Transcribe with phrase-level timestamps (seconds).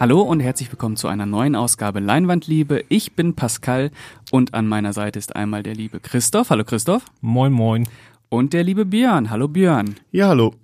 [0.00, 2.84] Hallo und herzlich willkommen zu einer neuen Ausgabe Leinwandliebe.
[2.88, 3.90] Ich bin Pascal
[4.30, 6.50] und an meiner Seite ist einmal der liebe Christoph.
[6.50, 7.04] Hallo Christoph.
[7.20, 7.88] Moin, moin.
[8.28, 9.28] Und der liebe Björn.
[9.28, 9.96] Hallo Björn.
[10.12, 10.54] Ja, hallo.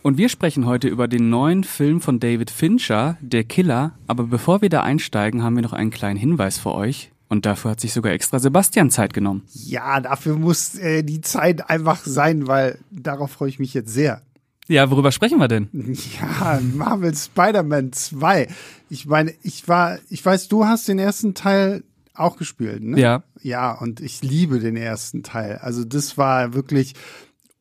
[0.00, 3.92] Und wir sprechen heute über den neuen Film von David Fincher, Der Killer.
[4.06, 7.12] Aber bevor wir da einsteigen, haben wir noch einen kleinen Hinweis für euch.
[7.28, 9.42] Und dafür hat sich sogar extra Sebastian Zeit genommen.
[9.52, 14.22] Ja, dafür muss äh, die Zeit einfach sein, weil darauf freue ich mich jetzt sehr.
[14.68, 15.68] Ja, worüber sprechen wir denn?
[16.20, 18.48] Ja, Marvel Spider-Man 2.
[18.88, 21.82] Ich meine, ich war, ich weiß, du hast den ersten Teil
[22.14, 23.00] auch gespielt, ne?
[23.00, 23.22] Ja.
[23.42, 25.56] Ja, und ich liebe den ersten Teil.
[25.62, 26.94] Also das war wirklich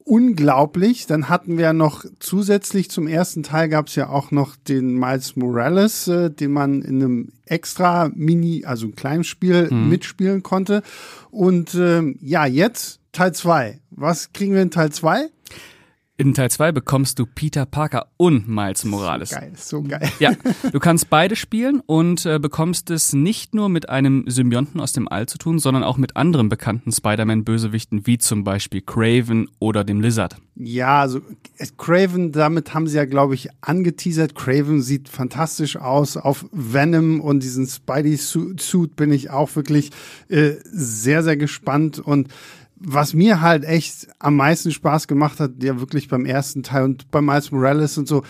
[0.04, 1.06] unglaublich.
[1.06, 5.36] Dann hatten wir noch zusätzlich zum ersten Teil gab es ja auch noch den Miles
[5.36, 9.90] Morales, äh, den man in einem extra Mini, also ein kleines Spiel Mhm.
[9.90, 10.82] mitspielen konnte.
[11.32, 13.80] Und ähm, ja, jetzt Teil 2.
[13.92, 15.30] Was kriegen wir in Teil 2?
[16.20, 19.30] In Teil 2 bekommst du Peter Parker und Miles Morales.
[19.30, 20.02] Geil, so geil.
[20.20, 20.34] Ja,
[20.74, 25.08] du kannst beide spielen und äh, bekommst es nicht nur mit einem Symbionten aus dem
[25.08, 30.02] All zu tun, sondern auch mit anderen bekannten Spider-Man-Bösewichten, wie zum Beispiel Craven oder dem
[30.02, 30.36] Lizard.
[30.58, 31.20] Ja, also
[31.58, 34.36] äh, Craven, damit haben sie ja, glaube ich, angeteasert.
[34.36, 36.18] Craven sieht fantastisch aus.
[36.18, 39.92] Auf Venom und diesen Spidey-Suit bin ich auch wirklich
[40.28, 41.98] äh, sehr, sehr gespannt.
[41.98, 42.28] Und
[42.80, 47.12] was mir halt echt am meisten Spaß gemacht hat, ja wirklich beim ersten Teil und
[47.12, 48.24] bei Miles Morales und so,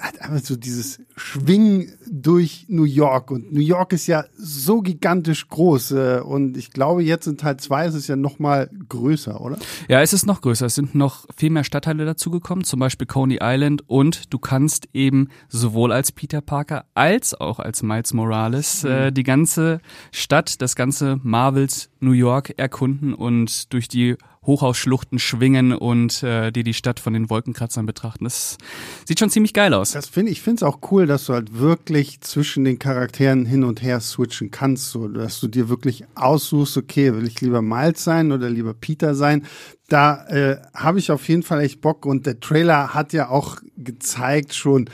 [0.00, 3.30] hat einfach so dieses Schwingen durch New York.
[3.30, 5.92] Und New York ist ja so gigantisch groß.
[5.92, 9.58] Äh, und ich glaube, jetzt in Teil 2 ist es ja noch mal größer, oder?
[9.88, 10.66] Ja, es ist noch größer.
[10.66, 15.28] Es sind noch viel mehr Stadtteile dazugekommen, zum Beispiel Coney Island und du kannst eben
[15.48, 19.80] sowohl als Peter Parker als auch als Miles Morales äh, die ganze
[20.12, 24.16] Stadt, das ganze Marvels New York erkunden und durch die
[24.50, 28.24] Hochhausschluchten schwingen und äh, dir die Stadt von den Wolkenkratzern betrachten.
[28.24, 28.58] Das
[29.06, 29.92] sieht schon ziemlich geil aus.
[29.92, 33.62] Das finde ich finde es auch cool, dass du halt wirklich zwischen den Charakteren hin
[33.62, 38.02] und her switchen kannst, so dass du dir wirklich aussuchst, okay, will ich lieber Miles
[38.02, 39.46] sein oder lieber Peter sein.
[39.88, 43.58] Da äh, habe ich auf jeden Fall echt Bock und der Trailer hat ja auch
[43.76, 44.90] gezeigt schon,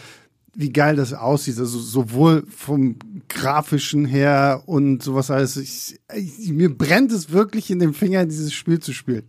[0.56, 2.96] wie geil das aussieht, also sowohl vom
[3.28, 5.56] grafischen her und sowas alles.
[5.56, 9.24] Ich, ich, mir brennt es wirklich in den Fingern, dieses Spiel zu spielen.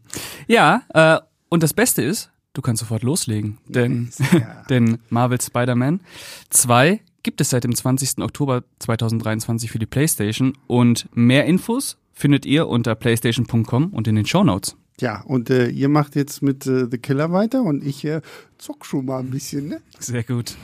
[0.48, 4.64] Ja, äh, und das Beste ist, du kannst sofort loslegen, denn, Ja.
[4.70, 6.00] denn Marvel Spider-Man
[6.50, 8.20] 2 gibt es seit dem 20.
[8.20, 14.26] Oktober 2023 für die PlayStation und mehr Infos findet ihr unter playstation.com und in den
[14.26, 14.78] Shownotes.
[15.00, 18.22] Ja, und äh, ihr macht jetzt mit äh, The Killer weiter und ich äh,
[18.58, 19.82] zock schon mal ein bisschen, ne?
[20.00, 20.56] Sehr gut.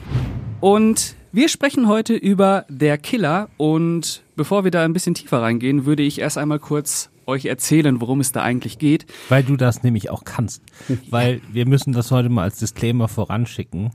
[0.59, 5.85] Und wir sprechen heute über Der Killer und bevor wir da ein bisschen tiefer reingehen,
[5.85, 9.05] würde ich erst einmal kurz euch erzählen, worum es da eigentlich geht.
[9.29, 10.63] Weil du das nämlich auch kannst.
[11.11, 13.91] Weil wir müssen das heute mal als Disclaimer voranschicken.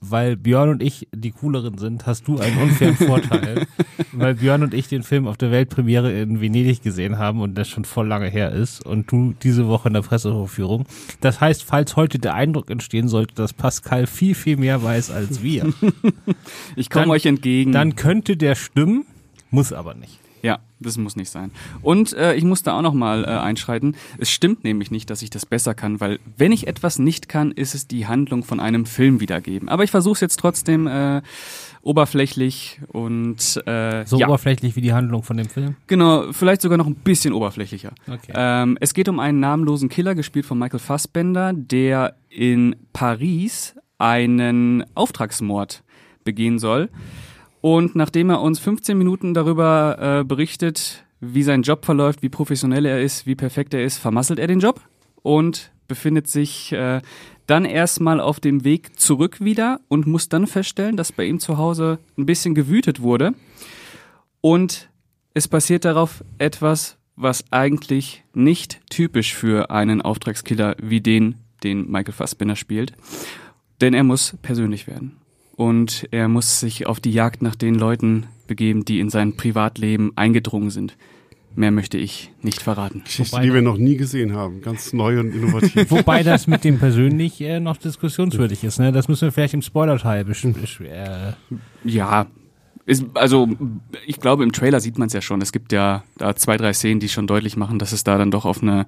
[0.00, 3.66] Weil Björn und ich die cooleren sind, hast du einen unfairen Vorteil.
[4.12, 7.68] Weil Björn und ich den Film auf der Weltpremiere in Venedig gesehen haben und das
[7.68, 10.86] schon voll lange her ist und du diese Woche in der Pressevorführung.
[11.20, 15.42] Das heißt, falls heute der Eindruck entstehen sollte, dass Pascal viel, viel mehr weiß als
[15.42, 15.72] wir,
[16.76, 17.72] Ich komme euch entgegen.
[17.72, 19.04] dann könnte der stimmen,
[19.50, 20.20] muss aber nicht.
[20.80, 21.50] Das muss nicht sein.
[21.82, 23.96] Und äh, ich muss da auch noch mal äh, einschreiten.
[24.18, 27.50] Es stimmt nämlich nicht, dass ich das besser kann, weil wenn ich etwas nicht kann,
[27.52, 29.68] ist es die Handlung von einem Film wiedergeben.
[29.68, 31.22] Aber ich versuche es jetzt trotzdem äh,
[31.82, 35.76] oberflächlich und äh, So ja, oberflächlich wie die Handlung von dem Film.
[35.86, 37.92] genau, vielleicht sogar noch ein bisschen oberflächlicher.
[38.06, 38.32] Okay.
[38.34, 44.84] Ähm, es geht um einen namenlosen Killer, gespielt von Michael Fassbender, der in Paris einen
[44.94, 45.82] Auftragsmord
[46.24, 46.88] begehen soll.
[47.60, 52.86] Und nachdem er uns 15 Minuten darüber äh, berichtet, wie sein Job verläuft, wie professionell
[52.86, 54.80] er ist, wie perfekt er ist, vermasselt er den Job
[55.22, 57.00] und befindet sich äh,
[57.46, 61.56] dann erstmal auf dem Weg zurück wieder und muss dann feststellen, dass bei ihm zu
[61.58, 63.32] Hause ein bisschen gewütet wurde.
[64.40, 64.90] Und
[65.34, 72.12] es passiert darauf etwas, was eigentlich nicht typisch für einen Auftragskiller wie den, den Michael
[72.12, 72.92] Fassbender spielt.
[73.80, 75.16] Denn er muss persönlich werden.
[75.58, 80.12] Und er muss sich auf die Jagd nach den Leuten begeben, die in sein Privatleben
[80.14, 80.96] eingedrungen sind.
[81.56, 83.02] Mehr möchte ich nicht verraten.
[83.02, 84.60] Geschichte, Wobei- die wir noch nie gesehen haben.
[84.62, 85.86] Ganz neu und innovativ.
[85.90, 88.78] Wobei das mit dem persönlich äh, noch diskussionswürdig ist.
[88.78, 88.92] Ne?
[88.92, 91.32] Das müssen wir vielleicht im Spoiler-Teil besch besch äh,
[91.82, 92.26] Ja,
[92.86, 93.48] ist, also
[94.06, 95.42] ich glaube, im Trailer sieht man es ja schon.
[95.42, 98.30] Es gibt ja da zwei, drei Szenen, die schon deutlich machen, dass es da dann
[98.30, 98.86] doch auf eine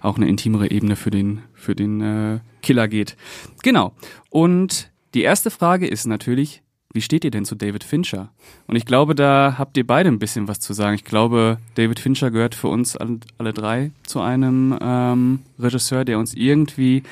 [0.00, 3.18] auch eine intimere Ebene für den für den äh, Killer geht.
[3.62, 3.92] Genau.
[4.30, 8.32] Und die erste Frage ist natürlich, wie steht ihr denn zu David Fincher?
[8.66, 10.94] Und ich glaube, da habt ihr beide ein bisschen was zu sagen.
[10.94, 16.18] Ich glaube, David Fincher gehört für uns alle, alle drei zu einem ähm, Regisseur, der
[16.18, 17.02] uns irgendwie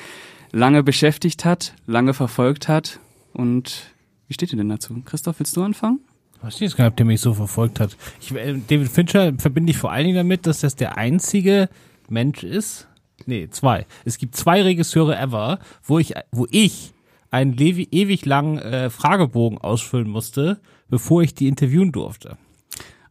[0.51, 2.99] lange beschäftigt hat, lange verfolgt hat
[3.33, 3.91] und
[4.27, 5.01] Wie steht ihr denn dazu?
[5.03, 5.99] Christoph, willst du anfangen?
[6.37, 7.97] Ich weiß nicht, ob der mich so verfolgt hat.
[8.21, 11.69] Ich, äh, David Fincher verbinde ich vor allen Dingen damit, dass das der einzige
[12.07, 12.87] Mensch ist.
[13.25, 13.87] Nee, zwei.
[14.03, 16.93] Es gibt zwei Regisseure ever, wo ich, wo ich
[17.31, 17.55] einen
[17.91, 22.37] ewig langen äh, Fragebogen ausfüllen musste, bevor ich die interviewen durfte.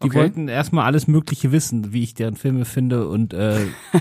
[0.05, 0.19] Die Okay.
[0.19, 3.61] wollten erstmal alles Mögliche wissen, wie ich deren Filme finde und äh,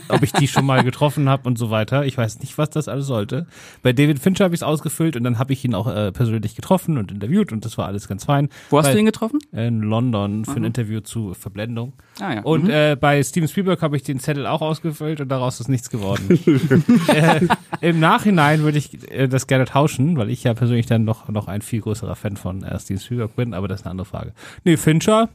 [0.10, 2.06] ob ich die schon mal getroffen habe und so weiter.
[2.06, 3.48] Ich weiß nicht, was das alles sollte.
[3.82, 6.56] Bei David Fincher habe ich es ausgefüllt und dann habe ich ihn auch äh, persönlich
[6.56, 8.50] getroffen und interviewt und das war alles ganz fein.
[8.70, 9.40] Wo hast Bei- du ihn getroffen?
[9.52, 11.94] in London für ein Interview zu Verblendung.
[12.20, 12.42] Ah ja.
[12.42, 12.70] Und mhm.
[12.70, 16.40] äh, bei Steven Spielberg habe ich den Zettel auch ausgefüllt und daraus ist nichts geworden.
[17.08, 17.48] äh,
[17.82, 21.48] Im Nachhinein würde ich äh, das gerne tauschen, weil ich ja persönlich dann noch, noch
[21.48, 24.34] ein viel größerer Fan von äh, Steven Spielberg bin, aber das ist eine andere Frage.
[24.64, 25.30] Nee, Fincher,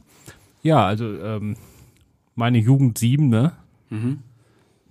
[0.61, 1.55] ja, also ähm,
[2.35, 3.53] meine Jugend sieben, ne?
[3.89, 4.19] Mhm.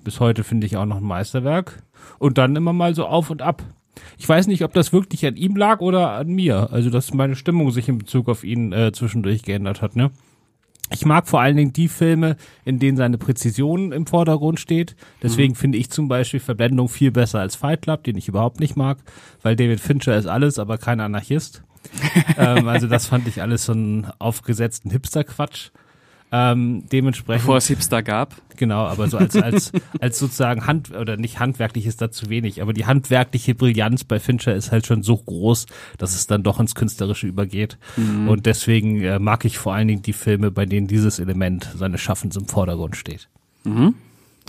[0.04, 1.82] Bis heute finde ich auch noch ein Meisterwerk.
[2.18, 3.62] Und dann immer mal so auf und ab.
[4.16, 6.72] Ich weiß nicht, ob das wirklich an ihm lag oder an mir.
[6.72, 10.10] Also, dass meine Stimmung sich in Bezug auf ihn äh, zwischendurch geändert hat, ne?
[10.90, 14.96] Ich mag vor allen Dingen die Filme, in denen seine Präzision im Vordergrund steht.
[15.22, 18.74] Deswegen finde ich zum Beispiel Verblendung viel besser als Fight Club, den ich überhaupt nicht
[18.74, 18.98] mag,
[19.42, 21.62] weil David Fincher ist alles, aber kein Anarchist.
[22.38, 25.70] ähm, also das fand ich alles so einen aufgesetzten Hipster-Quatsch.
[26.30, 27.42] Ähm, dementsprechend.
[27.42, 28.34] Bevor es Hipster gab.
[28.56, 32.60] Genau, aber so als, als, als sozusagen Hand, oder nicht handwerklich ist da zu wenig,
[32.60, 35.66] aber die handwerkliche Brillanz bei Fincher ist halt schon so groß,
[35.96, 37.78] dass es dann doch ins Künstlerische übergeht.
[38.28, 42.02] Und deswegen äh, mag ich vor allen Dingen die Filme, bei denen dieses Element seines
[42.02, 43.28] Schaffens im Vordergrund steht.
[43.64, 43.94] Mhm.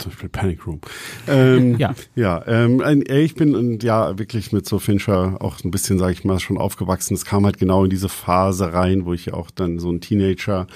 [0.00, 0.80] Zum Beispiel Panic Room.
[1.28, 1.94] Ähm, Ja.
[2.14, 6.24] Ja, ähm, ein- ich bin ja wirklich mit so Fincher auch ein bisschen, sage ich
[6.24, 7.14] mal, schon aufgewachsen.
[7.14, 10.00] Es kam halt genau in diese Phase rein, wo ich ja auch dann so ein
[10.00, 10.66] Teenager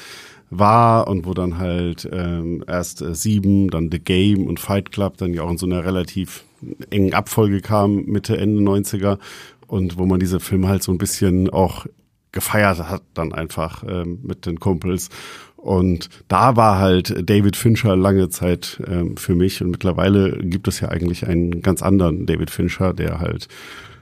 [0.51, 5.17] war und wo dann halt ähm, erst äh, Sieben, dann The Game und Fight Club
[5.17, 6.45] dann ja auch in so einer relativ
[6.91, 9.19] engen Abfolge kam, Mitte, Ende 90er
[9.67, 11.87] und wo man diese Filme halt so ein bisschen auch
[12.33, 15.09] gefeiert hat dann einfach ähm, mit den Kumpels.
[15.65, 20.81] Und da war halt David Fincher lange Zeit ähm, für mich und mittlerweile gibt es
[20.81, 23.49] ja eigentlich einen ganz anderen David Fincher, der halt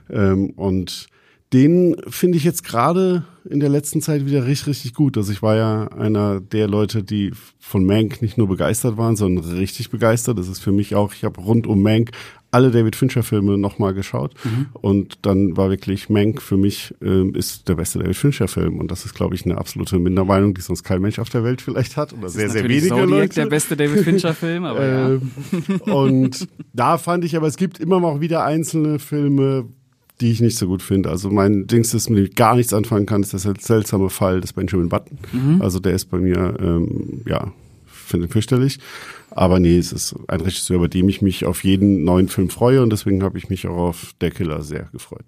[0.09, 1.07] ähm, und
[1.53, 5.15] den finde ich jetzt gerade in der letzten Zeit wieder richtig, richtig gut.
[5.15, 9.45] Also ich war ja einer der Leute, die von Mank nicht nur begeistert waren, sondern
[9.53, 10.37] richtig begeistert.
[10.37, 12.11] Das ist für mich auch, ich habe rund um Mank
[12.53, 14.33] alle David Fincher-Filme nochmal geschaut.
[14.73, 18.79] Und dann war wirklich Mank für mich ähm, ist der beste David Fincher-Film.
[18.79, 21.61] Und das ist, glaube ich, eine absolute Mindermeinung, die sonst kein Mensch auf der Welt
[21.61, 22.13] vielleicht hat.
[22.13, 23.35] Oder sehr, ist sehr natürlich wenige Zodiac, Leute.
[23.35, 25.09] der beste David Fincher-Film, aber ja.
[25.09, 25.31] Ähm,
[25.81, 29.65] Und da fand ich, aber es gibt immer mal wieder einzelne Filme,
[30.21, 31.09] die ich nicht so gut finde.
[31.09, 34.41] Also mein Dings, das mit dem ich gar nichts anfangen kann, ist das seltsame Fall
[34.41, 35.17] des Benjamin Button.
[35.59, 37.51] Also der ist bei mir, ähm, ja,
[37.85, 38.79] finde ich fürchterlich.
[39.35, 42.83] Aber nee, es ist ein Regisseur, bei dem ich mich auf jeden neuen Film freue
[42.83, 45.25] und deswegen habe ich mich auch auf Der Killer sehr gefreut.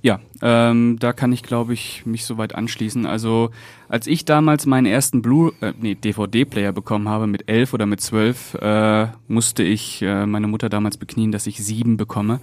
[0.00, 3.06] Ja, ähm, da kann ich, glaube ich, mich soweit anschließen.
[3.06, 3.50] Also,
[3.88, 8.00] als ich damals meinen ersten Blue, äh, nee, DVD-Player bekommen habe mit elf oder mit
[8.00, 12.40] zwölf, äh, musste ich äh, meine Mutter damals beknien, dass ich sieben bekomme.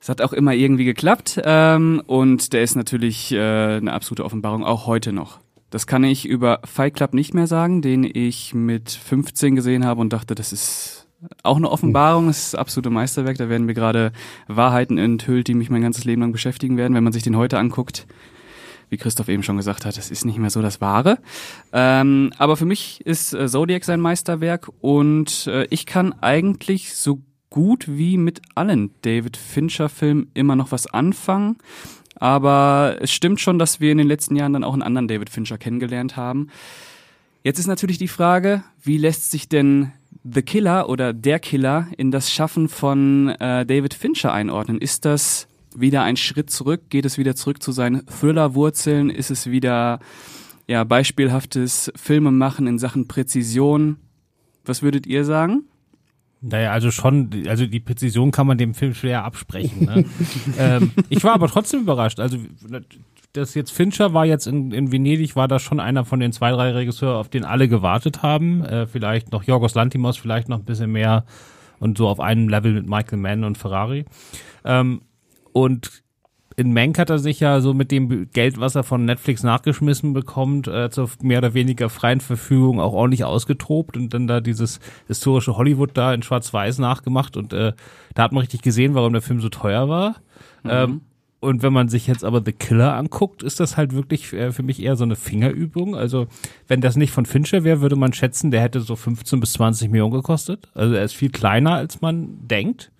[0.00, 4.64] Es hat auch immer irgendwie geklappt ähm, und der ist natürlich äh, eine absolute Offenbarung,
[4.64, 5.43] auch heute noch.
[5.74, 10.00] Das kann ich über Fight Club nicht mehr sagen, den ich mit 15 gesehen habe
[10.00, 11.08] und dachte, das ist
[11.42, 13.38] auch eine Offenbarung, das ist das absolute Meisterwerk.
[13.38, 14.12] Da werden mir gerade
[14.46, 17.58] Wahrheiten enthüllt, die mich mein ganzes Leben lang beschäftigen werden, wenn man sich den heute
[17.58, 18.06] anguckt.
[18.88, 21.18] Wie Christoph eben schon gesagt hat, das ist nicht mehr so das Wahre.
[21.72, 27.20] Ähm, aber für mich ist äh, Zodiac sein Meisterwerk und äh, ich kann eigentlich so
[27.50, 31.56] gut wie mit allen David Fincher-Filmen immer noch was anfangen.
[32.24, 35.28] Aber es stimmt schon, dass wir in den letzten Jahren dann auch einen anderen David
[35.28, 36.48] Fincher kennengelernt haben.
[37.42, 39.92] Jetzt ist natürlich die Frage, wie lässt sich denn
[40.24, 44.78] The Killer oder Der Killer in das Schaffen von äh, David Fincher einordnen?
[44.78, 46.88] Ist das wieder ein Schritt zurück?
[46.88, 49.10] Geht es wieder zurück zu seinen Thriller-Wurzeln?
[49.10, 50.00] Ist es wieder
[50.66, 53.98] ja, beispielhaftes Filmemachen in Sachen Präzision?
[54.64, 55.64] Was würdet ihr sagen?
[56.46, 59.86] Naja, also schon, also die Präzision kann man dem Film schwer absprechen.
[59.86, 60.04] Ne?
[60.58, 62.20] ähm, ich war aber trotzdem überrascht.
[62.20, 62.36] Also
[63.32, 66.52] das jetzt Fincher war jetzt in, in Venedig, war da schon einer von den zwei,
[66.52, 68.62] drei Regisseuren, auf den alle gewartet haben.
[68.62, 71.24] Äh, vielleicht noch Jorgos Lantimos, vielleicht noch ein bisschen mehr
[71.80, 74.04] und so auf einem Level mit Michael Mann und Ferrari.
[74.66, 75.00] Ähm,
[75.52, 76.03] und
[76.56, 80.12] in Mank hat er sich ja so mit dem Geld, was er von Netflix nachgeschmissen
[80.12, 84.80] bekommt, äh, zur mehr oder weniger freien Verfügung auch ordentlich ausgetobt und dann da dieses
[85.08, 87.72] historische Hollywood da in Schwarz-Weiß nachgemacht und äh,
[88.14, 90.16] da hat man richtig gesehen, warum der Film so teuer war.
[90.66, 91.02] Ähm,
[91.40, 94.62] und wenn man sich jetzt aber The Killer anguckt, ist das halt wirklich äh, für
[94.62, 95.94] mich eher so eine Fingerübung.
[95.94, 96.26] Also
[96.68, 99.90] wenn das nicht von Fincher wäre, würde man schätzen, der hätte so 15 bis 20
[99.90, 100.70] Millionen gekostet.
[100.74, 102.90] Also er ist viel kleiner, als man denkt.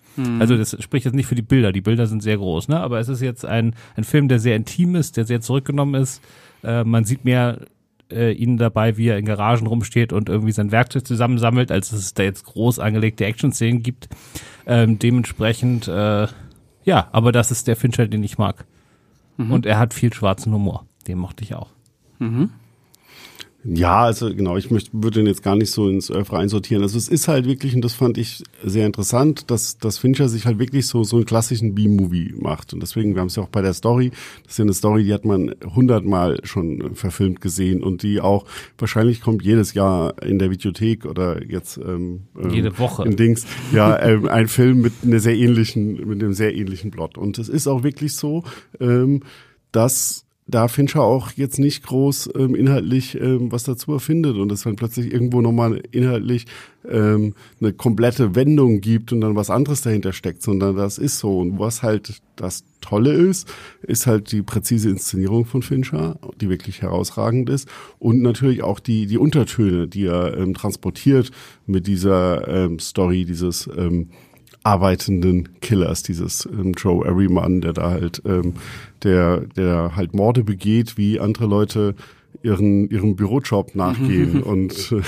[0.41, 2.81] Also das spricht jetzt nicht für die Bilder, die Bilder sind sehr groß, ne?
[2.81, 6.23] Aber es ist jetzt ein, ein Film, der sehr intim ist, der sehr zurückgenommen ist.
[6.63, 7.59] Äh, man sieht mehr
[8.11, 11.99] äh, ihn dabei, wie er in Garagen rumsteht und irgendwie sein Werkzeug zusammensammelt, als dass
[11.99, 14.09] es da jetzt groß angelegte Action-Szenen gibt.
[14.67, 16.27] Ähm, dementsprechend, äh,
[16.85, 18.65] ja, aber das ist der Fincher, den ich mag.
[19.51, 20.87] Und er hat viel schwarzen Humor.
[21.09, 21.71] Den mochte ich auch.
[23.65, 26.83] Ja, also genau, ich möchte, würde den jetzt gar nicht so ins Öffre einsortieren.
[26.83, 30.45] Also es ist halt wirklich, und das fand ich sehr interessant, dass, dass Fincher sich
[30.45, 32.75] halt wirklich so, so einen klassischen B-Movie macht.
[32.75, 34.11] Und deswegen, wir haben es ja auch bei der Story,
[34.43, 38.45] das ist ja eine Story, die hat man hundertmal schon verfilmt gesehen und die auch,
[38.77, 43.05] wahrscheinlich kommt jedes Jahr in der Videothek oder jetzt ähm, ähm, Jede Woche.
[43.05, 47.17] in Dings, ja, ähm, ein Film mit einer sehr ähnlichen, mit einem sehr ähnlichen Plot.
[47.17, 48.45] Und es ist auch wirklich so,
[48.79, 49.23] ähm,
[49.73, 54.63] dass da Fincher auch jetzt nicht groß ähm, inhaltlich ähm, was dazu erfindet und es
[54.63, 56.47] dann plötzlich irgendwo nochmal inhaltlich
[56.87, 61.39] ähm, eine komplette Wendung gibt und dann was anderes dahinter steckt, sondern das ist so.
[61.39, 63.49] Und was halt das Tolle ist,
[63.83, 67.67] ist halt die präzise Inszenierung von Fincher, die wirklich herausragend ist
[67.99, 71.31] und natürlich auch die, die Untertöne, die er ähm, transportiert
[71.67, 74.11] mit dieser ähm, Story, dieses ähm,
[74.65, 78.55] arbeitenden Killers, dieses ähm, Joe Everyman, der da halt, ähm,
[79.03, 81.95] der, der halt Morde begeht, wie andere Leute
[82.43, 85.01] ihren, ihrem Bürojob nachgehen und äh,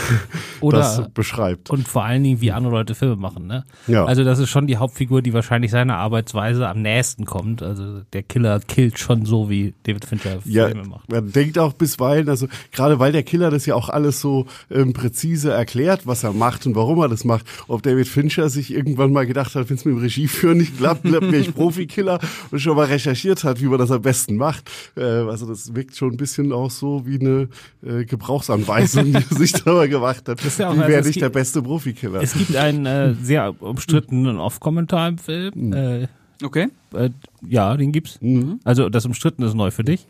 [0.60, 1.70] Oder- das beschreibt.
[1.70, 3.64] Und vor allen Dingen, wie andere Leute Filme machen, ne?
[3.86, 4.04] Ja.
[4.04, 7.62] Also das ist schon die Hauptfigur, die wahrscheinlich seiner Arbeitsweise am nächsten kommt.
[7.62, 11.10] Also der Killer killt schon so, wie David Fincher Ja, Filme macht.
[11.10, 14.92] man denkt auch bisweilen, also gerade weil der Killer das ja auch alles so ähm,
[14.92, 19.12] präzise erklärt, was er macht und warum er das macht, ob David Fincher sich irgendwann
[19.12, 22.18] mal gedacht hat, wenn es mit dem Regieführen nicht klappt, wäre ich Profikiller
[22.50, 24.70] und schon mal recherchiert hat, wie man das am besten macht.
[24.96, 27.48] Äh, also das wirkt schon ein bisschen auch so wie eine
[27.84, 30.40] äh, Gebrauchsanweisung, die er sich dabei gemacht hat.
[30.42, 32.22] ja wie also werde es ich gibt- der beste Profikiller?
[32.22, 35.72] Es gibt einen äh, sehr umstrittenen Off-Kommentar im Film.
[35.72, 36.06] Äh,
[36.44, 36.68] Okay.
[36.92, 37.08] äh,
[37.48, 38.18] ja, den gibt's.
[38.62, 40.06] Also das umstritten ist neu für dich.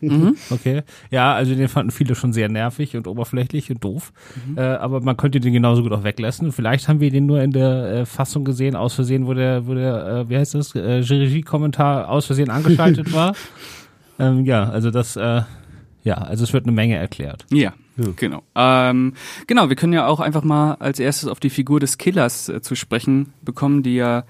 [0.49, 0.81] Okay.
[1.09, 4.11] Ja, also den fanden viele schon sehr nervig und oberflächlich und doof.
[4.57, 6.51] Äh, aber man könnte den genauso gut auch weglassen.
[6.51, 9.73] Vielleicht haben wir den nur in der äh, Fassung gesehen, aus Versehen, wo der, wo
[9.73, 13.33] der, äh, wie heißt das, äh, Regie-Kommentar aus Versehen angeschaltet war.
[14.19, 15.43] Ähm, ja, also das, äh,
[16.07, 17.45] ja, also es wird eine Menge erklärt.
[17.51, 17.73] Ja,
[18.15, 18.41] genau.
[18.55, 19.13] Ähm,
[19.45, 22.61] genau, wir können ja auch einfach mal als erstes auf die Figur des Killers äh,
[22.61, 24.23] zu sprechen bekommen, die ja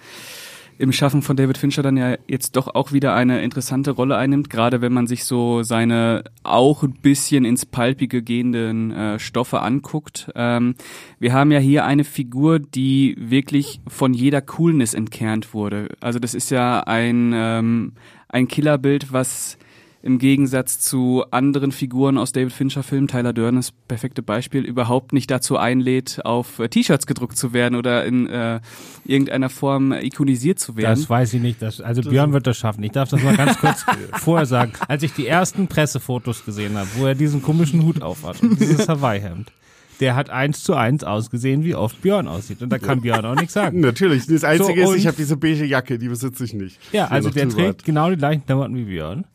[0.79, 4.49] im Schaffen von David Fincher dann ja jetzt doch auch wieder eine interessante Rolle einnimmt,
[4.49, 10.31] gerade wenn man sich so seine auch ein bisschen ins Palpige gehenden äh, Stoffe anguckt.
[10.33, 10.73] Ähm,
[11.19, 15.89] wir haben ja hier eine Figur, die wirklich von jeder Coolness entkernt wurde.
[15.99, 17.93] Also das ist ja ein, ähm,
[18.29, 19.59] ein Killerbild, was
[20.07, 24.63] im Gegensatz zu anderen Figuren aus David Fincher Filmen, Tyler Durden ist das perfekte Beispiel,
[24.63, 28.61] überhaupt nicht dazu einlädt, auf äh, T-Shirts gedruckt zu werden oder in äh,
[29.03, 30.97] irgendeiner Form ikonisiert zu werden.
[30.97, 31.61] Das weiß ich nicht.
[31.61, 32.83] Das, also Björn wird das schaffen.
[32.83, 34.71] Ich darf das mal ganz kurz vorher sagen.
[34.87, 38.87] Als ich die ersten Pressefotos gesehen habe, wo er diesen komischen Hut aufhat und dieses
[38.87, 39.51] Hawaii-Hemd,
[39.99, 42.61] der hat eins zu eins ausgesehen, wie oft Björn aussieht.
[42.61, 43.79] Und da kann Björn auch nichts sagen.
[43.81, 46.79] Natürlich, das Einzige So, ist, ich habe diese beige Jacke, die besitze ich nicht.
[46.93, 49.25] Ja, also der trägt genau die gleichen Klamotten wie Björn.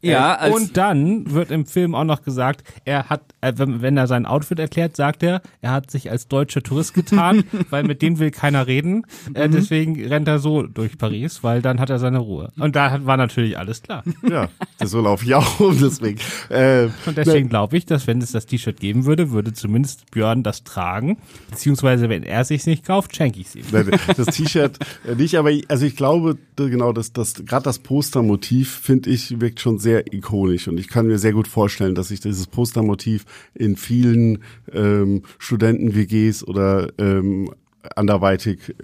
[0.00, 3.96] Ja, Äh, und dann wird im Film auch noch gesagt, er hat, äh, wenn, wenn
[3.96, 8.02] er sein Outfit erklärt, sagt er, er hat sich als deutscher Tourist getan, weil mit
[8.02, 9.04] dem will keiner reden.
[9.34, 12.52] Äh, deswegen rennt er so durch Paris, weil dann hat er seine Ruhe.
[12.58, 14.02] Und da hat, war natürlich alles klar.
[14.28, 14.48] Ja,
[14.84, 16.18] so laufe ich auch um, deswegen.
[16.50, 20.42] Äh, Und deswegen glaube ich, dass wenn es das T-Shirt geben würde, würde zumindest Björn
[20.42, 21.18] das tragen.
[21.50, 23.64] Beziehungsweise wenn er sich nicht kauft, schenke ich es ihm.
[23.72, 27.78] Nein, das T-Shirt äh, nicht, aber ich, also ich glaube, genau, das, das, gerade das
[27.78, 30.68] Postermotiv, finde ich, wirkt schon sehr ikonisch.
[30.68, 34.42] Und ich kann mir sehr gut vorstellen, dass sich dieses Postermotiv in vielen
[34.72, 37.50] ähm, Studenten-WGs oder ähm,
[37.96, 38.74] anderweitig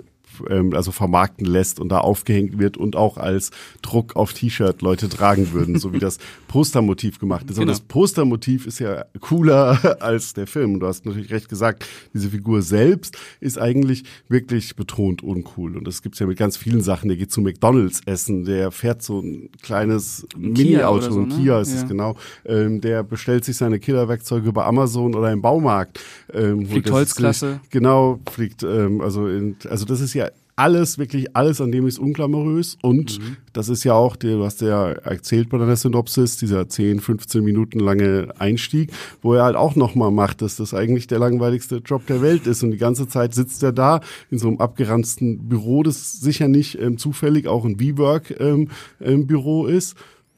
[0.49, 3.51] ähm, also vermarkten lässt und da aufgehängt wird und auch als
[3.83, 7.59] Druck auf T-Shirt Leute tragen würden, so wie das Postermotiv gemacht ist.
[7.59, 7.73] Und Genau.
[7.73, 10.75] das Postermotiv ist ja cooler als der Film.
[10.75, 15.77] Und du hast natürlich recht gesagt, diese Figur selbst ist eigentlich wirklich betont uncool.
[15.77, 17.09] Und das gibt's ja mit ganz vielen Sachen.
[17.09, 21.35] Der geht zu McDonalds essen, der fährt so ein kleines Mini-Auto, so, ein ne?
[21.37, 21.89] Kia ist es Ja.
[21.89, 22.17] genau.
[22.45, 26.01] Ähm, der bestellt sich seine Killerwerkzeuge bei Amazon oder im Baumarkt.
[26.33, 27.61] Ähm, Fliegt Holzklasse.
[27.71, 30.24] Genau, fliegt, ähm, also in, also das ist ja
[30.57, 32.79] alles, wirklich alles an dem ist unklamorös.
[32.83, 33.37] Und Mhm.
[33.53, 37.81] das ist ja auch, du hast ja erzählt bei deiner Synopsis, dieser 10, 15 Minuten
[37.81, 42.23] lange Einstieg, wo er halt auch nochmal macht, dass das eigentlich der langweiligste Job der
[42.23, 42.63] Welt ist.
[42.63, 46.79] Und die ganze Zeit sitzt er da in so einem abgeranzten Büro, das sicher nicht
[46.81, 48.69] ähm, zufällig auch ein V-Work ähm,
[49.01, 49.97] ähm, Büro ist.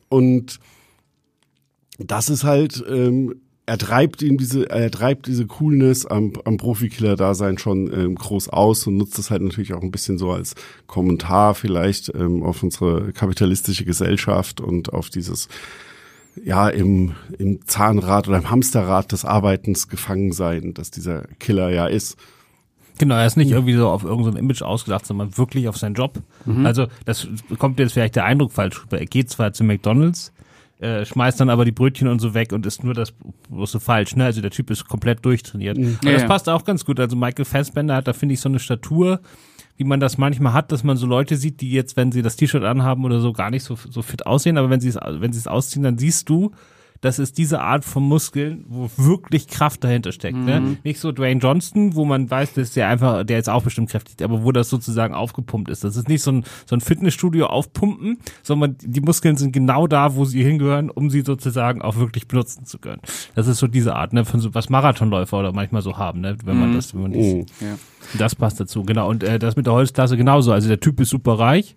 [0.08, 0.60] Und
[1.98, 3.34] das ist halt ähm,
[3.66, 8.86] er treibt ihm diese, er treibt diese Coolness am, am Profikiller-Dasein schon ähm, groß aus
[8.86, 10.54] und nutzt das halt natürlich auch ein bisschen so als
[10.86, 15.48] Kommentar vielleicht ähm, auf unsere kapitalistische Gesellschaft und auf dieses
[16.44, 21.86] ja, im, im Zahnrad oder im Hamsterrad des Arbeitens gefangen sein, dass dieser Killer ja
[21.86, 22.16] ist.
[22.98, 26.22] Genau, er ist nicht irgendwie so auf irgendein Image ausgedacht, sondern wirklich auf seinen Job.
[26.64, 28.98] Also das kommt jetzt vielleicht der Eindruck falsch rüber.
[28.98, 30.32] Er geht zwar zu McDonalds,
[30.80, 33.12] äh, schmeißt dann aber die Brötchen und so weg und ist nur das
[33.50, 34.14] bloß so falsch.
[34.16, 34.24] Ne?
[34.24, 35.78] Also der Typ ist komplett durchtrainiert.
[35.78, 37.00] Und Ja, das passt auch ganz gut.
[37.00, 39.20] Also Michael Fassbender hat da, finde ich, so eine Statur,
[39.76, 42.36] wie man das manchmal hat, dass man so Leute sieht, die jetzt, wenn sie das
[42.36, 45.32] T-Shirt anhaben oder so, gar nicht so, so fit aussehen, aber wenn sie es, wenn
[45.32, 46.52] sie es ausziehen, dann siehst du,
[47.00, 50.36] das ist diese Art von Muskeln, wo wirklich Kraft dahinter steckt.
[50.38, 50.76] Ne?
[50.84, 54.22] Nicht so Dwayne Johnston, wo man weiß, dass der einfach, der ist auch bestimmt kräftig,
[54.24, 55.84] aber wo das sozusagen aufgepumpt ist.
[55.84, 60.14] Das ist nicht so ein, so ein Fitnessstudio aufpumpen, sondern die Muskeln sind genau da,
[60.16, 63.00] wo sie hingehören, um sie sozusagen auch wirklich benutzen zu können.
[63.34, 66.36] Das ist so diese Art, ne, von so, was Marathonläufer oder manchmal so haben, ne,
[66.44, 67.46] wenn man das, wenn man die, Mhm.
[67.60, 67.76] Ja.
[68.18, 69.08] das passt dazu, genau.
[69.08, 70.52] Und äh, das mit der Holzklasse genauso.
[70.52, 71.76] Also der Typ ist super reich.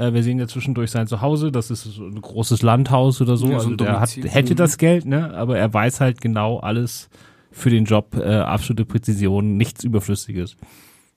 [0.00, 1.52] Äh, wir sehen ja zwischendurch sein Zuhause.
[1.52, 3.46] Das ist so ein großes Landhaus oder so.
[3.46, 4.56] Ja, so also der hat, hätte Mhm.
[4.56, 5.34] das Geld, ne?
[5.34, 7.08] Aber er weiß halt genau alles
[7.52, 8.16] für den Job.
[8.16, 10.56] Äh, absolute Präzision, nichts Überflüssiges.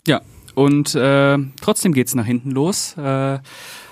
[0.07, 0.21] Ja,
[0.55, 3.39] und äh, trotzdem geht's nach hinten los, äh,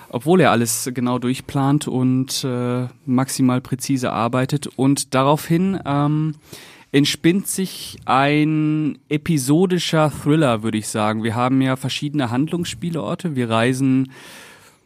[0.09, 4.67] obwohl er alles genau durchplant und äh, maximal präzise arbeitet.
[4.75, 6.35] Und daraufhin ähm,
[6.91, 11.23] entspinnt sich ein episodischer Thriller, würde ich sagen.
[11.23, 13.35] Wir haben ja verschiedene Handlungsspielorte.
[13.37, 14.11] Wir reisen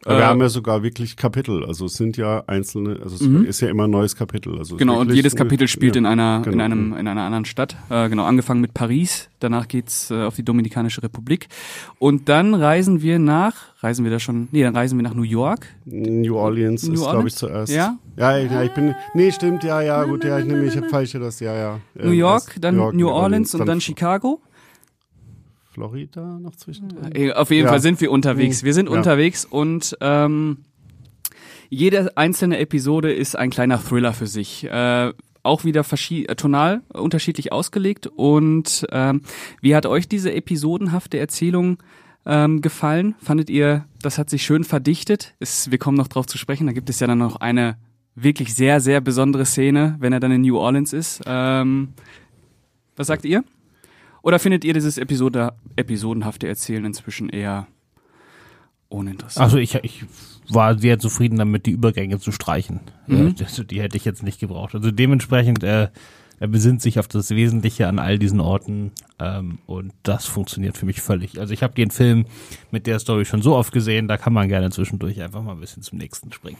[0.06, 1.64] wir Äh, haben ja sogar wirklich Kapitel.
[1.64, 3.44] Also es sind ja einzelne, also es Mhm.
[3.44, 4.56] ist ja immer ein neues Kapitel.
[4.58, 6.64] Also Genau, und jedes Kapitel spielt ja, in einer in genau.
[6.64, 7.76] einem in einer anderen Stadt.
[7.90, 11.48] Äh, genau, angefangen mit Paris, danach geht's äh, auf die Dominikanische Republik
[11.98, 14.48] und dann reisen wir nach, reisen wir da schon?
[14.52, 15.66] Nee, dann reisen wir nach New York.
[15.84, 17.32] New Orleans New ist, glaube Orleans?
[17.34, 17.72] ich, zuerst.
[17.72, 17.96] Ja?
[18.16, 18.94] Ja, ja, ich bin.
[19.14, 21.80] Nee, stimmt, ja, ja, gut, ja, ich nehme, ich hab falsch das, ja, ja.
[21.94, 24.40] New York, erst dann New Orleans und dann Chicago.
[25.76, 27.32] Florida noch zwischendrin.
[27.32, 27.70] Auf jeden Ja.
[27.70, 28.62] Fall sind wir unterwegs.
[28.64, 28.96] Wir sind Ja.
[28.96, 30.64] unterwegs und ähm,
[31.68, 34.64] jede einzelne Episode ist ein kleiner Thriller für sich.
[34.64, 38.06] Äh, auch wieder äh, tonal unterschiedlich ausgelegt.
[38.06, 39.20] Und ähm,
[39.60, 41.76] wie hat euch diese episodenhafte Erzählung
[42.24, 43.14] ähm, gefallen?
[43.18, 45.34] Fandet ihr, das hat sich schön verdichtet?
[45.40, 46.66] Ist, wir kommen noch drauf zu sprechen.
[46.66, 47.76] Da gibt es ja dann noch eine
[48.14, 51.20] wirklich sehr, sehr besondere Szene, wenn er dann in New Orleans ist.
[51.26, 51.90] Ähm,
[52.96, 53.44] was sagt ihr?
[54.26, 57.68] Oder findet ihr dieses Episode, episodenhafte Erzählen inzwischen eher
[58.88, 59.44] uninteressant?
[59.44, 60.04] Also ich, ich
[60.48, 62.80] war sehr zufrieden damit, die Übergänge zu streichen.
[63.06, 63.36] Mhm.
[63.36, 64.74] Das, die hätte ich jetzt nicht gebraucht.
[64.74, 65.90] Also dementsprechend, äh,
[66.38, 70.86] er besinnt sich auf das Wesentliche an all diesen Orten ähm, und das funktioniert für
[70.86, 71.38] mich völlig.
[71.40, 72.26] Also ich habe den Film
[72.70, 75.60] mit der Story schon so oft gesehen, da kann man gerne zwischendurch einfach mal ein
[75.60, 76.58] bisschen zum nächsten springen.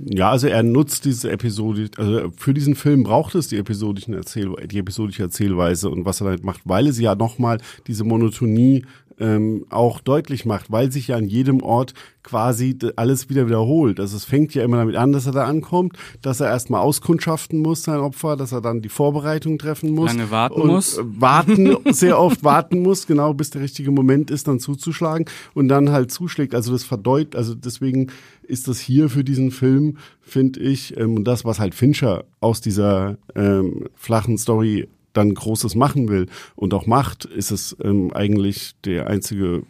[0.00, 4.52] Ja, also er nutzt diese Episode, also für diesen Film braucht es die episodischen Erzähl,
[4.66, 8.84] die episodische Erzählweise und was er damit macht, weil es ja nochmal diese Monotonie
[9.18, 14.00] ähm, auch deutlich macht, weil sich ja an jedem Ort quasi alles wieder wiederholt.
[14.00, 17.60] Also es fängt ja immer damit an, dass er da ankommt, dass er erstmal auskundschaften
[17.60, 20.12] muss, sein Opfer, dass er dann die Vorbereitung treffen muss.
[20.14, 20.98] Lange warten und, muss.
[20.98, 25.68] äh, Warten, sehr oft warten muss, genau bis der richtige Moment ist, dann zuzuschlagen und
[25.68, 26.54] dann halt zuschlägt.
[26.54, 28.08] Also das verdeut, also deswegen
[28.42, 32.60] ist das hier für diesen Film, finde ich, ähm, und das, was halt Fincher aus
[32.60, 38.72] dieser ähm, flachen Story dann Großes machen will und auch macht, ist es ähm, eigentlich
[38.84, 39.62] der einzige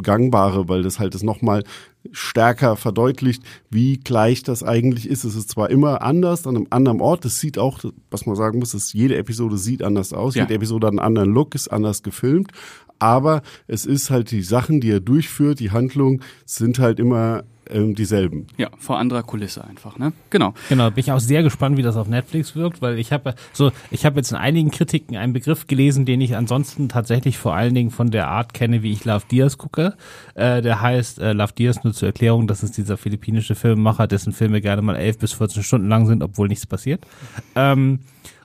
[0.00, 1.64] gangbare, weil das halt das nochmal
[2.12, 5.24] stärker verdeutlicht, wie gleich das eigentlich ist.
[5.24, 8.60] Es ist zwar immer anders an einem anderen Ort, es sieht auch, was man sagen
[8.60, 10.44] muss, ist, jede Episode sieht anders aus, Ja.
[10.44, 12.52] jede Episode hat einen anderen Look, ist anders gefilmt,
[13.00, 17.94] aber es ist halt die Sachen, die er durchführt, die Handlung sind halt immer ähm,
[17.94, 18.46] dieselben.
[18.56, 20.12] Ja, vor anderer Kulisse einfach, ne?
[20.30, 20.54] Genau.
[20.68, 23.72] Genau, bin ich auch sehr gespannt, wie das auf Netflix wirkt, weil ich habe so,
[23.90, 27.74] ich habe jetzt in einigen Kritiken einen Begriff gelesen, den ich ansonsten tatsächlich vor allen
[27.74, 29.94] Dingen von der Art kenne, wie ich Love Diaz gucke.
[30.34, 34.32] Äh, der heißt äh, Love Diaz nur zur Erklärung, das ist dieser philippinische Filmemacher, dessen
[34.32, 37.06] Filme gerne mal elf bis 14 Stunden lang sind, obwohl nichts passiert.
[37.54, 38.00] Ähm,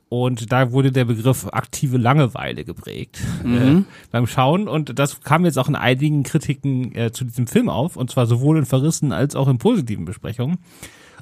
[0.08, 4.68] und da wurde der Begriff aktive Langeweile geprägt äh, beim Schauen.
[4.68, 8.28] Und das kam jetzt auch in einigen Kritiken äh, zu diesem Film auf, und zwar
[8.28, 10.60] sowohl in verrissen als auch in positiven Besprechungen.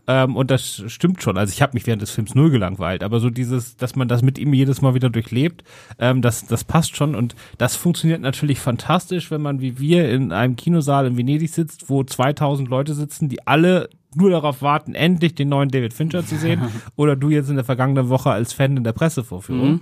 [0.06, 1.38] Ähm, und das stimmt schon.
[1.38, 4.22] Also ich habe mich während des Films null gelangweilt, aber so dieses, dass man das
[4.22, 5.63] mit ihm jedes Mal wieder durchlebt,
[5.98, 7.15] ähm, das, das passt schon.
[7.15, 11.89] Und das funktioniert natürlich fantastisch, wenn man wie wir in einem Kinosaal in Venedig sitzt,
[11.89, 16.36] wo 2000 Leute sitzen, die alle nur darauf warten, endlich den neuen David Fincher zu
[16.36, 16.62] sehen.
[16.95, 19.71] Oder du jetzt in der vergangenen Woche als Fan in der Pressevorführung.
[19.73, 19.82] Mhm.